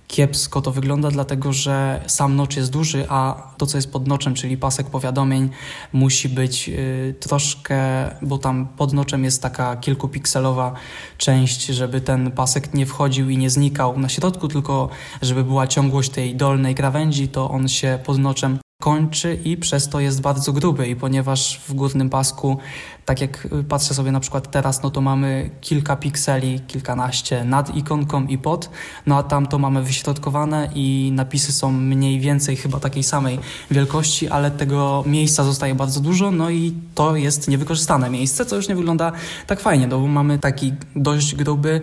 [0.08, 4.34] kiepsko to wygląda, dlatego że sam nocz jest duży, a to, co jest pod noczem,
[4.34, 5.50] czyli pasek powiadomień,
[5.92, 7.80] musi być y, troszkę,
[8.22, 10.72] bo tam pod noczem jest taka kilkupikselowa
[11.18, 14.88] część, żeby ten pasek nie wchodził i nie znikał na środku, tylko
[15.22, 20.00] żeby była ciągłość tej dolnej krawędzi, to on się pod noczem kończy i przez to
[20.00, 20.88] jest bardzo gruby.
[20.88, 22.58] I ponieważ w górnym pasku,
[23.04, 28.26] tak jak patrzę sobie na przykład teraz, no to mamy kilka pikseli, kilkanaście nad ikonką
[28.26, 28.70] i pod,
[29.06, 33.38] no a tam to mamy wyśrodkowane i napisy są mniej więcej chyba takiej samej
[33.70, 38.68] wielkości, ale tego miejsca zostaje bardzo dużo, no i to jest niewykorzystane miejsce, co już
[38.68, 39.12] nie wygląda
[39.46, 41.80] tak fajnie, no bo mamy taki dość gruby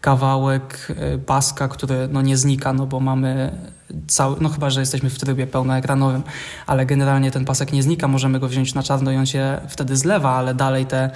[0.00, 3.52] kawałek y, paska, który no nie znika, no bo mamy
[4.06, 6.22] cały, no chyba, że jesteśmy w trybie pełnoekranowym,
[6.66, 9.96] ale generalnie ten pasek nie znika, możemy go wziąć na czarno i on się wtedy
[9.96, 11.10] zlewa, ale dalej te,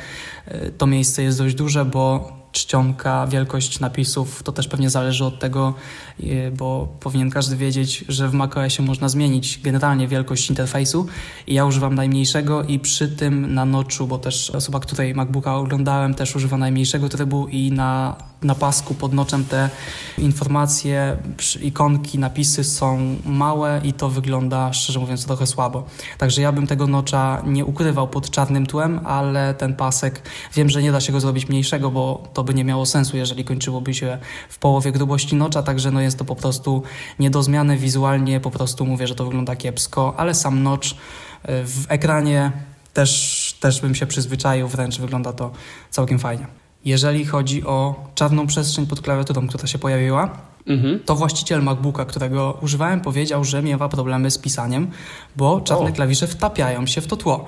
[0.48, 5.38] y, to miejsce jest dość duże, bo czcionka, wielkość napisów, to też pewnie zależy od
[5.38, 5.74] tego,
[6.20, 11.06] y, bo powinien każdy wiedzieć, że w macOSie można zmienić generalnie wielkość interfejsu
[11.46, 16.14] i ja używam najmniejszego i przy tym na noczu, bo też osoba, której MacBooka oglądałem,
[16.14, 19.70] też używa najmniejszego trybu i na, na pasku pod noczem te
[20.18, 21.16] informacje,
[21.62, 25.84] ikonki, napisy są małe i to wygląda, szczerze mówiąc, trochę słabo.
[26.18, 30.22] Także ja bym tego nocza nie ukrywał pod czarnym tłem, ale ten pasek,
[30.54, 33.44] wiem, że nie da się go zrobić mniejszego, bo to by nie miało sensu, jeżeli
[33.44, 36.82] kończyłoby się w połowie grubości nocza, także no jest to po prostu
[37.18, 40.96] nie do zmiany wizualnie, po prostu mówię, że to wygląda kiepsko, ale sam nocz y,
[41.44, 42.52] w ekranie
[42.92, 45.50] też, też bym się przyzwyczaił, wręcz wygląda to
[45.90, 46.61] całkiem fajnie.
[46.84, 51.00] Jeżeli chodzi o czarną przestrzeń pod klawiaturą, która się pojawiła, mhm.
[51.00, 54.90] to właściciel MacBooka, którego używałem, powiedział, że miewa problemy z pisaniem,
[55.36, 55.92] bo czarne o.
[55.92, 57.46] klawisze wtapiają się w to tło.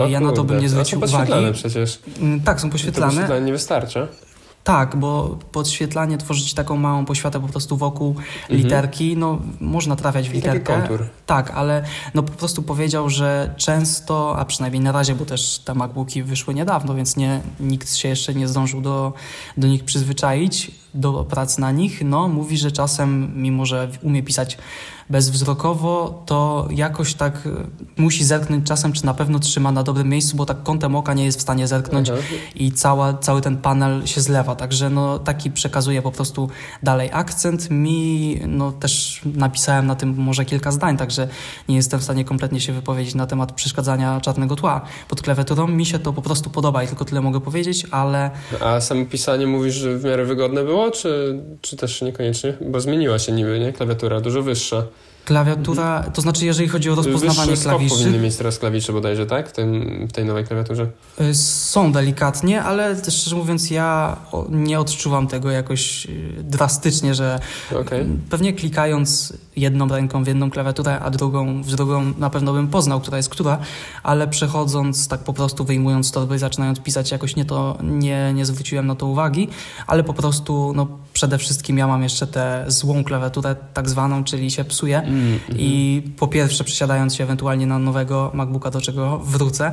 [0.00, 1.32] O ja na to bym nie zwrócił uwagi.
[1.52, 1.98] przecież.
[2.20, 3.28] Mm, tak, są poświetlane.
[3.28, 4.08] To nie wystarcza.
[4.64, 8.60] Tak, bo podświetlanie, tworzyć taką małą poświatę po prostu wokół mhm.
[8.60, 10.80] literki, no można trafiać w literkę.
[10.80, 11.06] kontur.
[11.26, 15.74] Tak, ale no po prostu powiedział, że często, a przynajmniej na razie, bo też te
[15.74, 19.12] MacBooki wyszły niedawno, więc nie, nikt się jeszcze nie zdążył do,
[19.56, 24.58] do nich przyzwyczaić, do pracy na nich, no mówi, że czasem, mimo że umie pisać
[25.12, 27.50] bezwzrokowo, to jakoś tak e,
[27.96, 31.24] musi zerknąć czasem, czy na pewno trzyma na dobrym miejscu, bo tak kątem oka nie
[31.24, 32.26] jest w stanie zerknąć mhm.
[32.54, 34.56] i cała, cały ten panel się zlewa.
[34.56, 36.48] Także no, taki przekazuje po prostu
[36.82, 37.70] dalej akcent.
[37.70, 41.28] Mi no, też napisałem na tym może kilka zdań, także
[41.68, 45.66] nie jestem w stanie kompletnie się wypowiedzieć na temat przeszkadzania czarnego tła pod klawiaturą.
[45.68, 48.30] Mi się to po prostu podoba i tylko tyle mogę powiedzieć, ale...
[48.60, 52.54] A samo pisanie mówisz, że w miarę wygodne było, czy, czy też niekoniecznie?
[52.60, 53.72] Bo zmieniła się niby, nie?
[53.72, 54.82] Klawiatura dużo wyższa.
[55.24, 57.94] Klawiatura, to znaczy jeżeli chodzi o rozpoznawanie Wyższy klawiszy...
[57.96, 59.48] powinny mieć teraz klawisze bodajże, tak?
[59.48, 60.86] W, tym, w tej nowej klawiaturze?
[61.20, 64.16] Y, są delikatnie, ale szczerze mówiąc ja
[64.48, 67.40] nie odczuwam tego jakoś y, drastycznie, że
[67.80, 68.06] okay.
[68.30, 73.00] pewnie klikając jedną ręką w jedną klawiaturę, a drugą w drugą na pewno bym poznał,
[73.00, 73.58] która jest która,
[74.02, 78.46] ale przechodząc tak po prostu wyjmując torby i zaczynając pisać jakoś nie to, nie, nie
[78.46, 79.48] zwróciłem na to uwagi,
[79.86, 84.50] ale po prostu no przede wszystkim ja mam jeszcze tę złą klawiaturę tak zwaną, czyli
[84.50, 84.98] się psuje.
[84.98, 89.72] Mm, i po pierwsze przesiadając się ewentualnie na nowego MacBooka, do czego wrócę,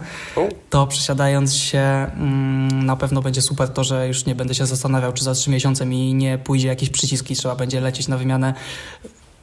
[0.69, 5.13] to przesiadając się mm, na pewno będzie super to, że już nie będę się zastanawiał,
[5.13, 8.53] czy za trzy miesiące mi nie pójdzie jakiś przycisk i trzeba będzie lecieć na wymianę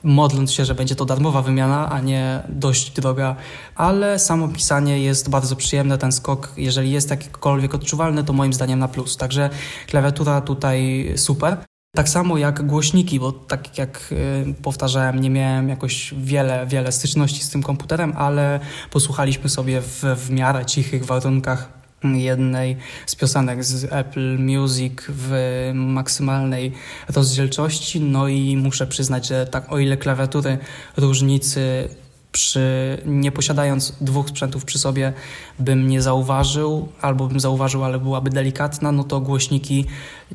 [0.07, 3.37] modląc się, że będzie to darmowa wymiana, a nie dość droga,
[3.75, 8.79] ale samo pisanie jest bardzo przyjemne, ten skok, jeżeli jest jakikolwiek odczuwalny, to moim zdaniem
[8.79, 9.51] na plus, także
[9.87, 11.57] klawiatura tutaj super.
[11.97, 17.45] Tak samo jak głośniki, bo tak jak y, powtarzałem, nie miałem jakoś wiele, wiele styczności
[17.45, 23.93] z tym komputerem, ale posłuchaliśmy sobie w, w miarę cichych warunkach jednej z piosenek z
[23.93, 25.33] Apple Music w
[25.75, 26.73] maksymalnej
[27.09, 28.01] rozdzielczości.
[28.01, 30.59] No i muszę przyznać, że tak o ile klawiatury
[30.97, 31.89] różnicy
[32.33, 35.13] przy, nie posiadając dwóch sprzętów przy sobie
[35.59, 39.87] bym nie zauważył, albo bym zauważył, ale byłaby delikatna, no to głośniki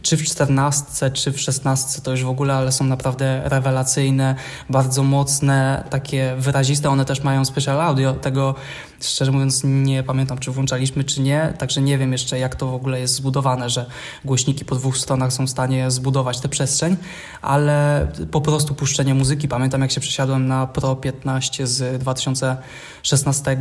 [0.01, 4.36] czy w 14, czy w 16 to już w ogóle, ale są naprawdę rewelacyjne,
[4.69, 6.89] bardzo mocne, takie wyraziste.
[6.89, 8.13] One też mają special audio.
[8.13, 8.55] Tego
[9.01, 12.73] szczerze mówiąc nie pamiętam, czy włączaliśmy, czy nie, także nie wiem jeszcze, jak to w
[12.73, 13.86] ogóle jest zbudowane, że
[14.25, 16.97] głośniki po dwóch stronach są w stanie zbudować tę przestrzeń,
[17.41, 19.47] ale po prostu puszczenie muzyki.
[19.47, 23.57] Pamiętam, jak się przesiadłem na Pro 15 z 2016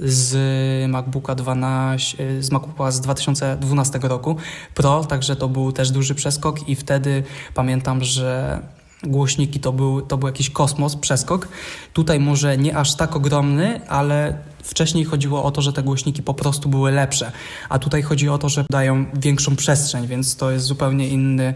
[0.00, 4.36] z MacBooka 12, z MacBooka z 2012 roku
[4.74, 7.22] Pro, także to był też duży przeskok i wtedy
[7.54, 8.60] pamiętam, że
[9.02, 11.48] głośniki to był, to był jakiś kosmos, przeskok.
[11.92, 16.34] Tutaj może nie aż tak ogromny, ale wcześniej chodziło o to, że te głośniki po
[16.34, 17.32] prostu były lepsze,
[17.68, 21.54] a tutaj chodzi o to, że dają większą przestrzeń, więc to jest zupełnie inny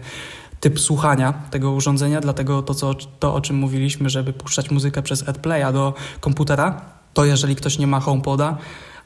[0.59, 5.27] typ słuchania tego urządzenia, dlatego to, co, to o czym mówiliśmy, żeby puszczać muzykę przez
[5.27, 8.57] AirPlaya do komputera, to jeżeli ktoś nie ma HomePoda,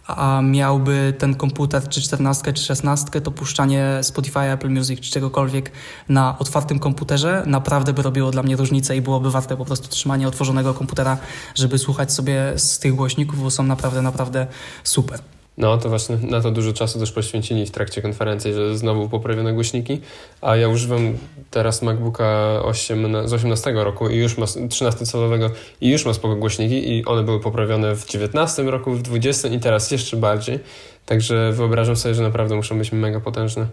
[0.08, 5.72] a miałby ten komputer czy 14 czy 16, to puszczanie Spotify, Apple Music czy czegokolwiek
[6.10, 10.28] na otwartym komputerze naprawdę by robiło dla mnie różnicę i byłoby warte po prostu trzymanie
[10.28, 11.18] otworzonego komputera,
[11.56, 14.48] żeby słuchać sobie z tych głośników, bo są naprawdę, naprawdę
[14.84, 15.20] super.
[15.58, 19.54] No, to właśnie na to dużo czasu też poświęcili w trakcie konferencji, że znowu poprawiono
[19.54, 20.00] głośniki,
[20.42, 21.18] a ja używam
[21.52, 25.50] teraz MacBooka 8, z 18 roku i już ma 13-calowego
[25.82, 29.60] i już ma spoko głośniki i one były poprawione w 19 roku, w 20 i
[29.60, 30.60] teraz jeszcze bardziej,
[31.06, 33.68] także wyobrażam sobie, że naprawdę muszą być mega potężne.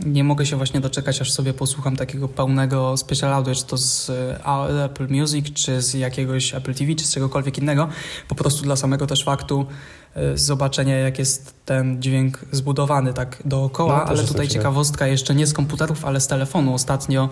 [0.00, 4.10] Nie mogę się właśnie doczekać, aż sobie posłucham takiego pełnego special audio, czy to z
[4.10, 7.88] e, Apple Music, czy z jakiegoś Apple TV, czy z czegokolwiek innego.
[8.28, 9.66] Po prostu dla samego też faktu
[10.14, 14.52] e, zobaczenia, jak jest ten dźwięk zbudowany tak dookoła, No, ale tutaj ciekaw.
[14.62, 16.74] ciekawostka jeszcze nie z komputerów, ale z telefonu.
[16.74, 17.28] Ostatnio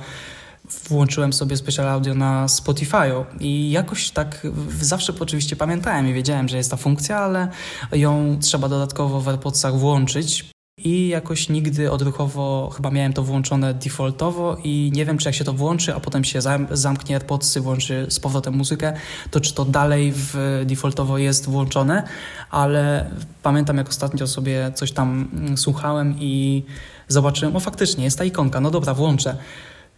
[0.89, 4.47] włączyłem sobie special audio na Spotify'u i jakoś tak
[4.81, 7.49] zawsze oczywiście pamiętałem i wiedziałem, że jest ta funkcja, ale
[7.93, 10.51] ją trzeba dodatkowo w AirPodsach włączyć
[10.85, 15.45] i jakoś nigdy odruchowo chyba miałem to włączone defaultowo i nie wiem, czy jak się
[15.45, 18.93] to włączy, a potem się zam- zamknie AirPodsy, włączy z powrotem muzykę,
[19.31, 22.03] to czy to dalej w defaultowo jest włączone,
[22.51, 23.11] ale
[23.43, 26.63] pamiętam jak ostatnio sobie coś tam mm, słuchałem i
[27.09, 29.37] zobaczyłem, o faktycznie jest ta ikonka, no dobra, włączę.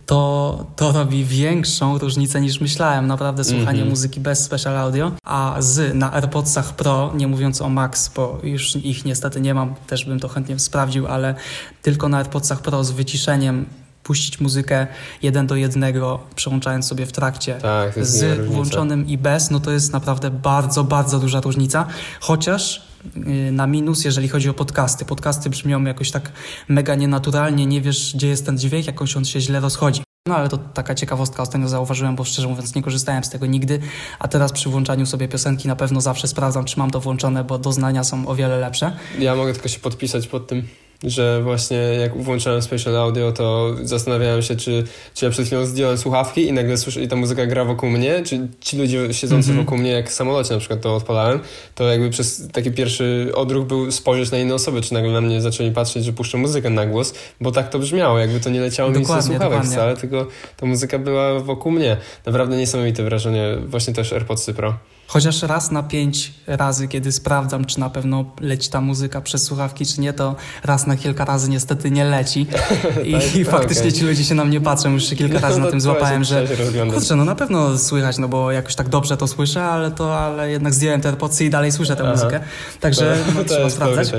[0.07, 3.07] To, to robi większą różnicę niż myślałem.
[3.07, 3.89] Naprawdę słuchanie Mhm.
[3.89, 8.77] muzyki bez special audio, a z na AirPodsach Pro, nie mówiąc o Max, bo już
[8.77, 11.35] ich niestety nie mam, też bym to chętnie sprawdził, ale
[11.83, 13.67] tylko na AirPodsach Pro z wyciszeniem
[14.03, 14.87] puścić muzykę
[15.23, 19.93] jeden do jednego, przełączając sobie w trakcie Tak, z włączonym i bez, no to jest
[19.93, 21.87] naprawdę bardzo, bardzo duża różnica.
[22.21, 22.83] Chociaż
[23.53, 25.05] na minus, jeżeli chodzi o podcasty.
[25.05, 26.33] Podcasty brzmią jakoś tak
[26.69, 30.03] mega nienaturalnie, nie wiesz, gdzie jest ten dźwięk, jakoś on się źle rozchodzi.
[30.29, 33.79] No ale to taka ciekawostka, ostatnio zauważyłem, bo szczerze mówiąc nie korzystałem z tego nigdy,
[34.19, 37.59] a teraz przy włączaniu sobie piosenki na pewno zawsze sprawdzam, czy mam to włączone, bo
[37.59, 38.97] doznania są o wiele lepsze.
[39.19, 40.69] Ja mogę tylko się podpisać pod tym,
[41.05, 44.85] że właśnie jak włączałem Special Audio, to zastanawiałem się, czy,
[45.15, 48.23] czy ja przed chwilą zdjąłem słuchawki i nagle słyszę, i ta muzyka gra wokół mnie,
[48.27, 49.67] czy ci ludzie siedzący Mhm.
[49.67, 51.41] wokół mnie, jak w samolocie na przykład to odpalałem,
[51.75, 55.41] to jakby przez taki pierwszy odruch był spojrzeć na inne osoby, czy nagle na mnie
[55.41, 58.91] zaczęli patrzeć, że puszczę muzykę na głos, bo tak to brzmiało, jakby to nie leciało
[58.91, 59.73] mi Dokładnie, słuchawek dokładnie.
[59.73, 60.27] wcale, tylko
[60.57, 61.97] ta muzyka była wokół mnie.
[62.27, 64.75] Naprawdę niesamowite wrażenie, właśnie też AirPodsy Pro.
[65.13, 69.87] Chociaż raz na pięć razy, kiedy sprawdzam, czy na pewno leci ta muzyka przez słuchawki,
[69.87, 72.41] czy nie, to raz na kilka razy niestety nie leci.
[73.05, 73.37] I, Tak?
[73.37, 73.93] i faktycznie Okej.
[73.93, 74.91] ci ludzie się na mnie patrzą.
[74.93, 76.47] Już się kilka razy No na tym złapałem, że
[76.95, 80.51] kurczę, no na pewno słychać, no bo jakoś tak dobrze to słyszę, ale to, ale
[80.51, 82.13] jednak zdjąłem te AirPodsy i dalej słyszę tę Aha.
[82.13, 82.41] muzykę.
[82.81, 84.13] Także to, no, to trzeba jest, sprawdzać.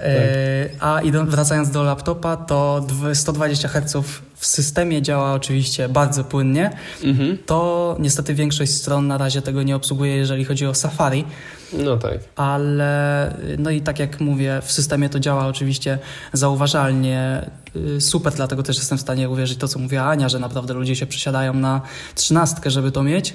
[0.00, 0.80] Jest.
[0.80, 3.96] E, a idą, wracając do laptopa, to dw- 120 Hz
[4.36, 6.70] w systemie działa oczywiście bardzo płynnie.
[7.04, 7.38] Mhm.
[7.46, 11.24] To niestety większość stron na razie tego nie obsługuje, jeżeli chodzi o Safari.
[11.72, 12.18] No tak.
[12.36, 15.98] ale no i tak jak mówię, w systemie to działa oczywiście
[16.32, 20.74] zauważalnie y, super, dlatego też jestem w stanie uwierzyć to, co mówiła Ania, że naprawdę
[20.74, 21.80] ludzie się przesiadają na
[22.14, 23.34] trzynastkę, żeby to mieć.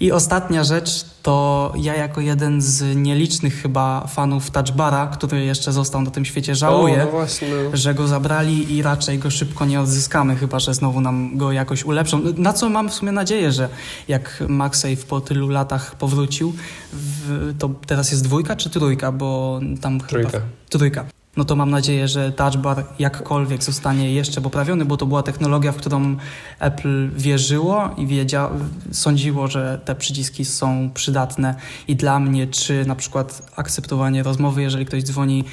[0.00, 6.02] I ostatnia rzecz to ja jako jeden z nielicznych chyba fanów Touchbara, który jeszcze został
[6.02, 7.76] na tym świecie, żałuję, O, no właśnie, no.
[7.76, 11.84] że go zabrali i raczej go szybko nie odzyskamy, chyba że znowu nam go jakoś
[11.84, 12.20] ulepszą.
[12.36, 13.68] Na co mam w sumie nadzieję, że
[14.08, 16.54] jak MagSafe po tylu latach powrócił,
[16.92, 20.30] w, to teraz jest dwójka czy trójka, bo tam Trójka.
[20.30, 20.44] chyba...
[20.68, 21.15] Trójka.
[21.36, 25.72] No to mam nadzieję, że Touch Bar jakkolwiek zostanie jeszcze poprawiony, bo to była technologia,
[25.72, 26.16] w którą
[26.58, 28.50] Apple wierzyło i wiedzia,
[28.92, 31.54] sądziło, że te przyciski są przydatne
[31.88, 35.44] i dla mnie, czy na przykład akceptowanie rozmowy, jeżeli ktoś dzwoni,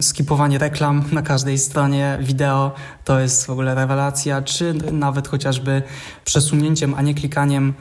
[0.00, 2.72] skipowanie reklam na każdej stronie wideo,
[3.04, 5.82] to jest w ogóle rewelacja, czy nawet chociażby
[6.24, 7.74] przesunięciem, a nie klikaniem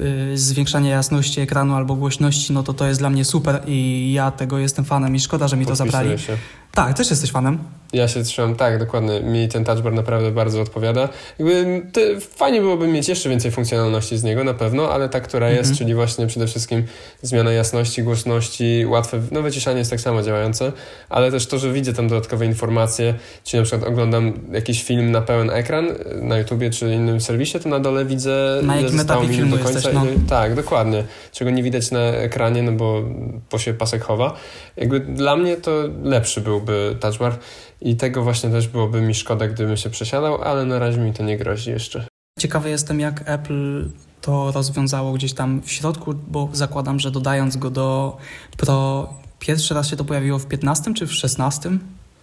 [0.00, 4.30] y, zwiększanie jasności ekranu albo głośności, no to to jest dla mnie super i ja
[4.30, 6.18] tego jestem fanem i szkoda, że mi to Podpisuję zabrali.
[6.18, 6.36] Się.
[6.74, 7.58] Tak, też jesteś fanem.
[7.92, 9.20] Ja się trzymam, tak, dokładnie.
[9.20, 11.08] Mi ten touch bar naprawdę bardzo odpowiada.
[11.38, 15.50] Jakby te, fajnie byłoby mieć jeszcze więcej funkcjonalności z niego na pewno, ale ta, która
[15.50, 15.76] jest, Mhm.
[15.78, 16.84] czyli właśnie przede wszystkim
[17.22, 20.72] zmiana jasności, głośności, łatwe, no wyciszanie jest tak samo działające,
[21.08, 23.14] ale też to, że widzę tam dodatkowe informacje,
[23.44, 27.58] czyli na przykład oglądam jakiś film na pełen ekran y, na YouTubie czy innym serwisie,
[27.58, 29.72] to na dole widzę Na jakim etapie filmu do końca.
[29.78, 30.02] jesteś, no.
[30.28, 31.04] Tak, dokładnie.
[31.32, 33.02] Czego nie widać na ekranie, no bo,
[33.50, 34.34] bo się pasek chowa.
[34.76, 35.70] Jakby dla mnie to
[36.02, 36.63] lepszy byłby
[37.00, 37.38] touch bar
[37.80, 41.22] i tego właśnie też byłoby mi szkoda, gdybym się przesiadał, ale na razie mi to
[41.22, 42.06] nie grozi jeszcze.
[42.38, 43.88] Ciekawy jestem, jak Apple
[44.20, 48.16] to rozwiązało gdzieś tam w środku, bo zakładam, że dodając go do
[48.56, 49.08] Pro,
[49.38, 51.70] pierwszy raz się to pojawiło w 15 czy w 16?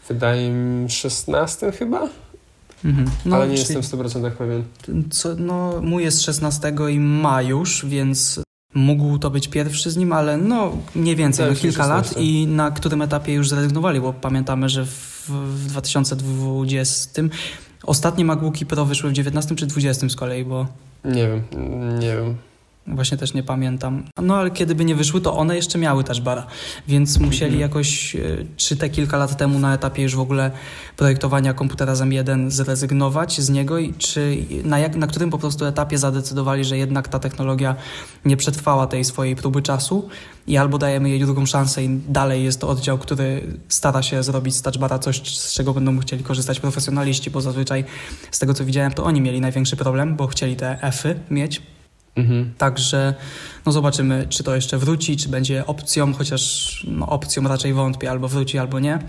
[0.09, 2.07] Wydaje mi 16 chyba,
[2.85, 3.11] Mhm.
[3.25, 4.63] No, ale nie jestem w 100% pewien.
[5.09, 8.39] Co, no, mój jest 16 i ma już, więc
[8.73, 12.21] mógł to być pierwszy z nim, ale no mniej więcej, no, Tak, kilka lat 16.
[12.21, 17.21] i na którym etapie już zrezygnowali, bo pamiętamy, że w, w 2020
[17.83, 20.67] ostatnie MacBooki Pro wyszły w 19 czy 20 z kolei, bo
[21.05, 21.41] Nie wiem,
[21.99, 22.35] nie wiem.
[22.87, 24.03] Właśnie też nie pamiętam.
[24.21, 26.47] No ale kiedy by nie wyszły, to one jeszcze miały touch bara,
[26.87, 27.61] więc musieli Mhm.
[27.61, 28.19] jakoś, e,
[28.57, 30.51] czy te kilka lat temu na etapie już w ogóle
[30.97, 35.65] projektowania komputera z M1 zrezygnować z niego i czy na, jak, na którym po prostu
[35.65, 37.75] etapie zadecydowali, że jednak ta technologia
[38.25, 40.09] nie przetrwała tej swojej próby czasu
[40.47, 44.55] i albo dajemy jej drugą szansę i dalej jest to oddział, który stara się zrobić
[44.55, 47.85] z touch bara coś, z czego będą chcieli korzystać profesjonaliści, bo zazwyczaj
[48.31, 51.61] z tego co widziałem, to oni mieli największy problem, bo chcieli te F-y mieć,
[52.15, 52.53] Mhm.
[52.57, 53.13] Także
[53.65, 58.27] no zobaczymy, czy to jeszcze wróci, czy będzie opcją, chociaż no, opcją raczej wątpię, albo
[58.27, 58.99] wróci, albo nie.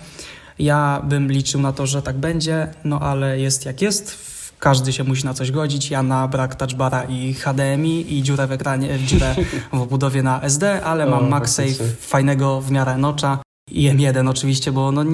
[0.58, 4.32] Ja bym liczył na to, że tak będzie, no ale jest jak jest.
[4.58, 5.90] Każdy się musi na coś godzić.
[5.90, 9.34] Ja na brak touchbara i HDMI i dziurę w ekranie, dziurę
[9.72, 13.42] w obudowie na SD, ale mam MagSafe fajnego w miarę nocza.
[13.72, 15.04] I M1 oczywiście, bo no,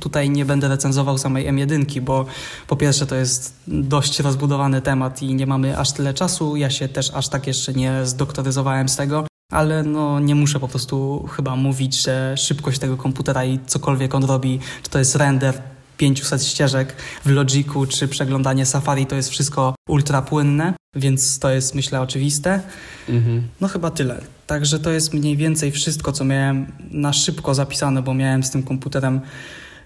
[0.00, 2.26] tutaj nie będę recenzował samej M1, bo
[2.66, 6.56] po pierwsze to jest dość rozbudowany temat i nie mamy aż tyle czasu.
[6.56, 10.68] Ja się też aż tak jeszcze nie zdoktoryzowałem z tego, ale no nie muszę po
[10.68, 15.75] prostu chyba mówić, że szybkość tego komputera i cokolwiek on robi, czy to jest render
[15.96, 21.74] 500 ścieżek w Logiku, czy przeglądanie Safari, to jest wszystko ultra płynne, więc to jest
[21.74, 22.60] myślę oczywiste.
[23.08, 23.42] Mhm.
[23.60, 24.20] No chyba tyle.
[24.46, 28.62] Także to jest mniej więcej wszystko, co miałem na szybko zapisane, bo miałem z tym
[28.62, 29.20] komputerem,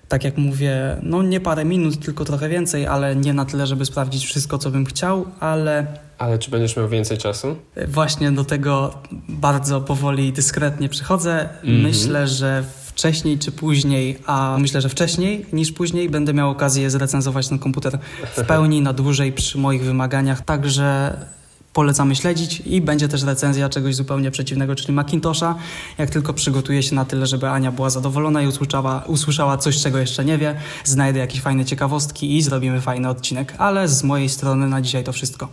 [0.08, 3.86] tak jak mówię, no nie parę minut, tylko trochę więcej, ale nie na tyle, żeby
[3.86, 5.86] sprawdzić wszystko, co bym chciał, ale
[6.18, 7.56] Ale czy będziesz miał więcej czasu?
[7.88, 8.94] właśnie do tego
[9.28, 11.48] bardzo powoli i dyskretnie przychodzę.
[11.62, 11.82] Mhm.
[11.82, 12.64] Myślę, że
[13.00, 17.98] wcześniej czy później, a myślę, że wcześniej niż później będę miał okazję zrecenzować ten komputer
[18.36, 21.16] w pełni, na dłużej przy moich wymaganiach, także
[21.72, 25.54] polecamy śledzić i będzie też recenzja czegoś zupełnie przeciwnego, czyli Macintosha.
[25.98, 29.98] Jak tylko przygotuję się na tyle, żeby Ania była zadowolona i usłyszała, usłyszała coś, czego
[29.98, 33.54] jeszcze nie wie, znajdę jakieś fajne ciekawostki i zrobimy fajny odcinek.
[33.58, 35.48] Ale z mojej strony na dzisiaj to wszystko.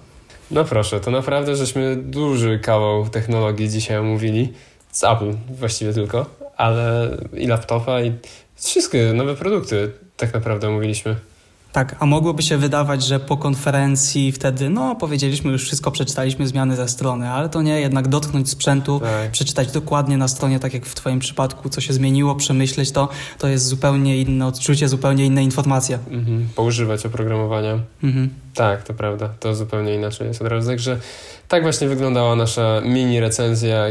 [0.51, 4.53] No proszę, to naprawdę żeśmy duży kawał technologii dzisiaj omówili.
[4.91, 6.25] Z Apple właściwie tylko,
[6.57, 8.13] ale i laptopa i
[8.55, 11.15] wszystkie nowe produkty tak naprawdę omówiliśmy.
[11.71, 16.75] Tak, a mogłoby się wydawać, że po konferencji wtedy, no powiedzieliśmy już wszystko, przeczytaliśmy zmiany
[16.75, 19.31] ze strony, ale to nie, jednak dotknąć sprzętu, Tak.
[19.31, 23.47] przeczytać dokładnie na stronie, tak jak w Twoim przypadku, co się zmieniło, przemyśleć to, to
[23.47, 25.99] jest zupełnie inne odczucie, zupełnie inne informacje.
[26.11, 26.47] Mhm.
[26.55, 27.79] Poużywać oprogramowania.
[28.03, 28.29] Mhm.
[28.57, 29.29] Tak, to prawda.
[29.39, 30.69] To zupełnie inaczej jest od razu.
[30.69, 30.97] Także
[31.47, 33.85] tak właśnie wyglądała nasza mini recenzja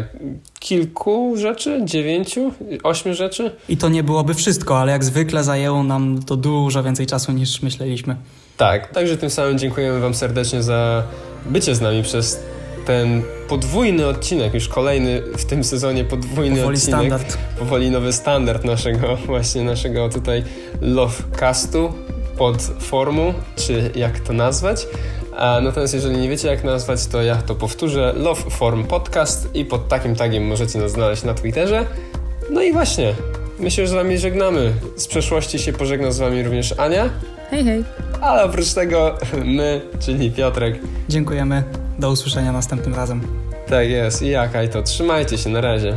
[0.59, 2.53] kilku rzeczy, dziewięciu,
[2.83, 3.51] ośmiu rzeczy.
[3.69, 7.63] I to nie byłoby wszystko, ale jak zwykle zajęło nam to dużo więcej czasu niż
[7.63, 8.17] myśleliśmy.
[8.57, 11.03] Tak, także tym samym dziękujemy Wam serdecznie za
[11.47, 12.41] bycie z nami przez
[12.87, 16.99] ten podwójny odcinek, już kolejny w tym sezonie podwójny Powoli odcinek.
[17.01, 17.39] standard.
[17.59, 20.45] Powoli nowy standard naszego, właśnie naszego tutaj
[20.81, 21.93] Lovecastu
[22.39, 24.87] pod formą, czy jak to nazwać.
[25.37, 28.13] A natomiast jeżeli nie wiecie jak nazwać, to ja to powtórzę.
[28.17, 31.87] Love Form Podcast i pod takim tagiem możecie nas znaleźć na Twitterze.
[32.51, 33.15] No i właśnie,
[33.59, 34.73] my się już z Wami żegnamy.
[34.97, 37.11] Z przeszłości się pożegna z Wami również Ania,
[37.51, 37.85] Hej, hej.
[38.21, 39.15] ale oprócz tego
[39.45, 40.79] my, czyli Piotrek.
[41.09, 41.63] Dziękujemy.
[41.99, 43.21] Do usłyszenia następnym razem.
[43.69, 44.23] Tak jest.
[44.23, 45.97] I jak, to trzymajcie się, na razie.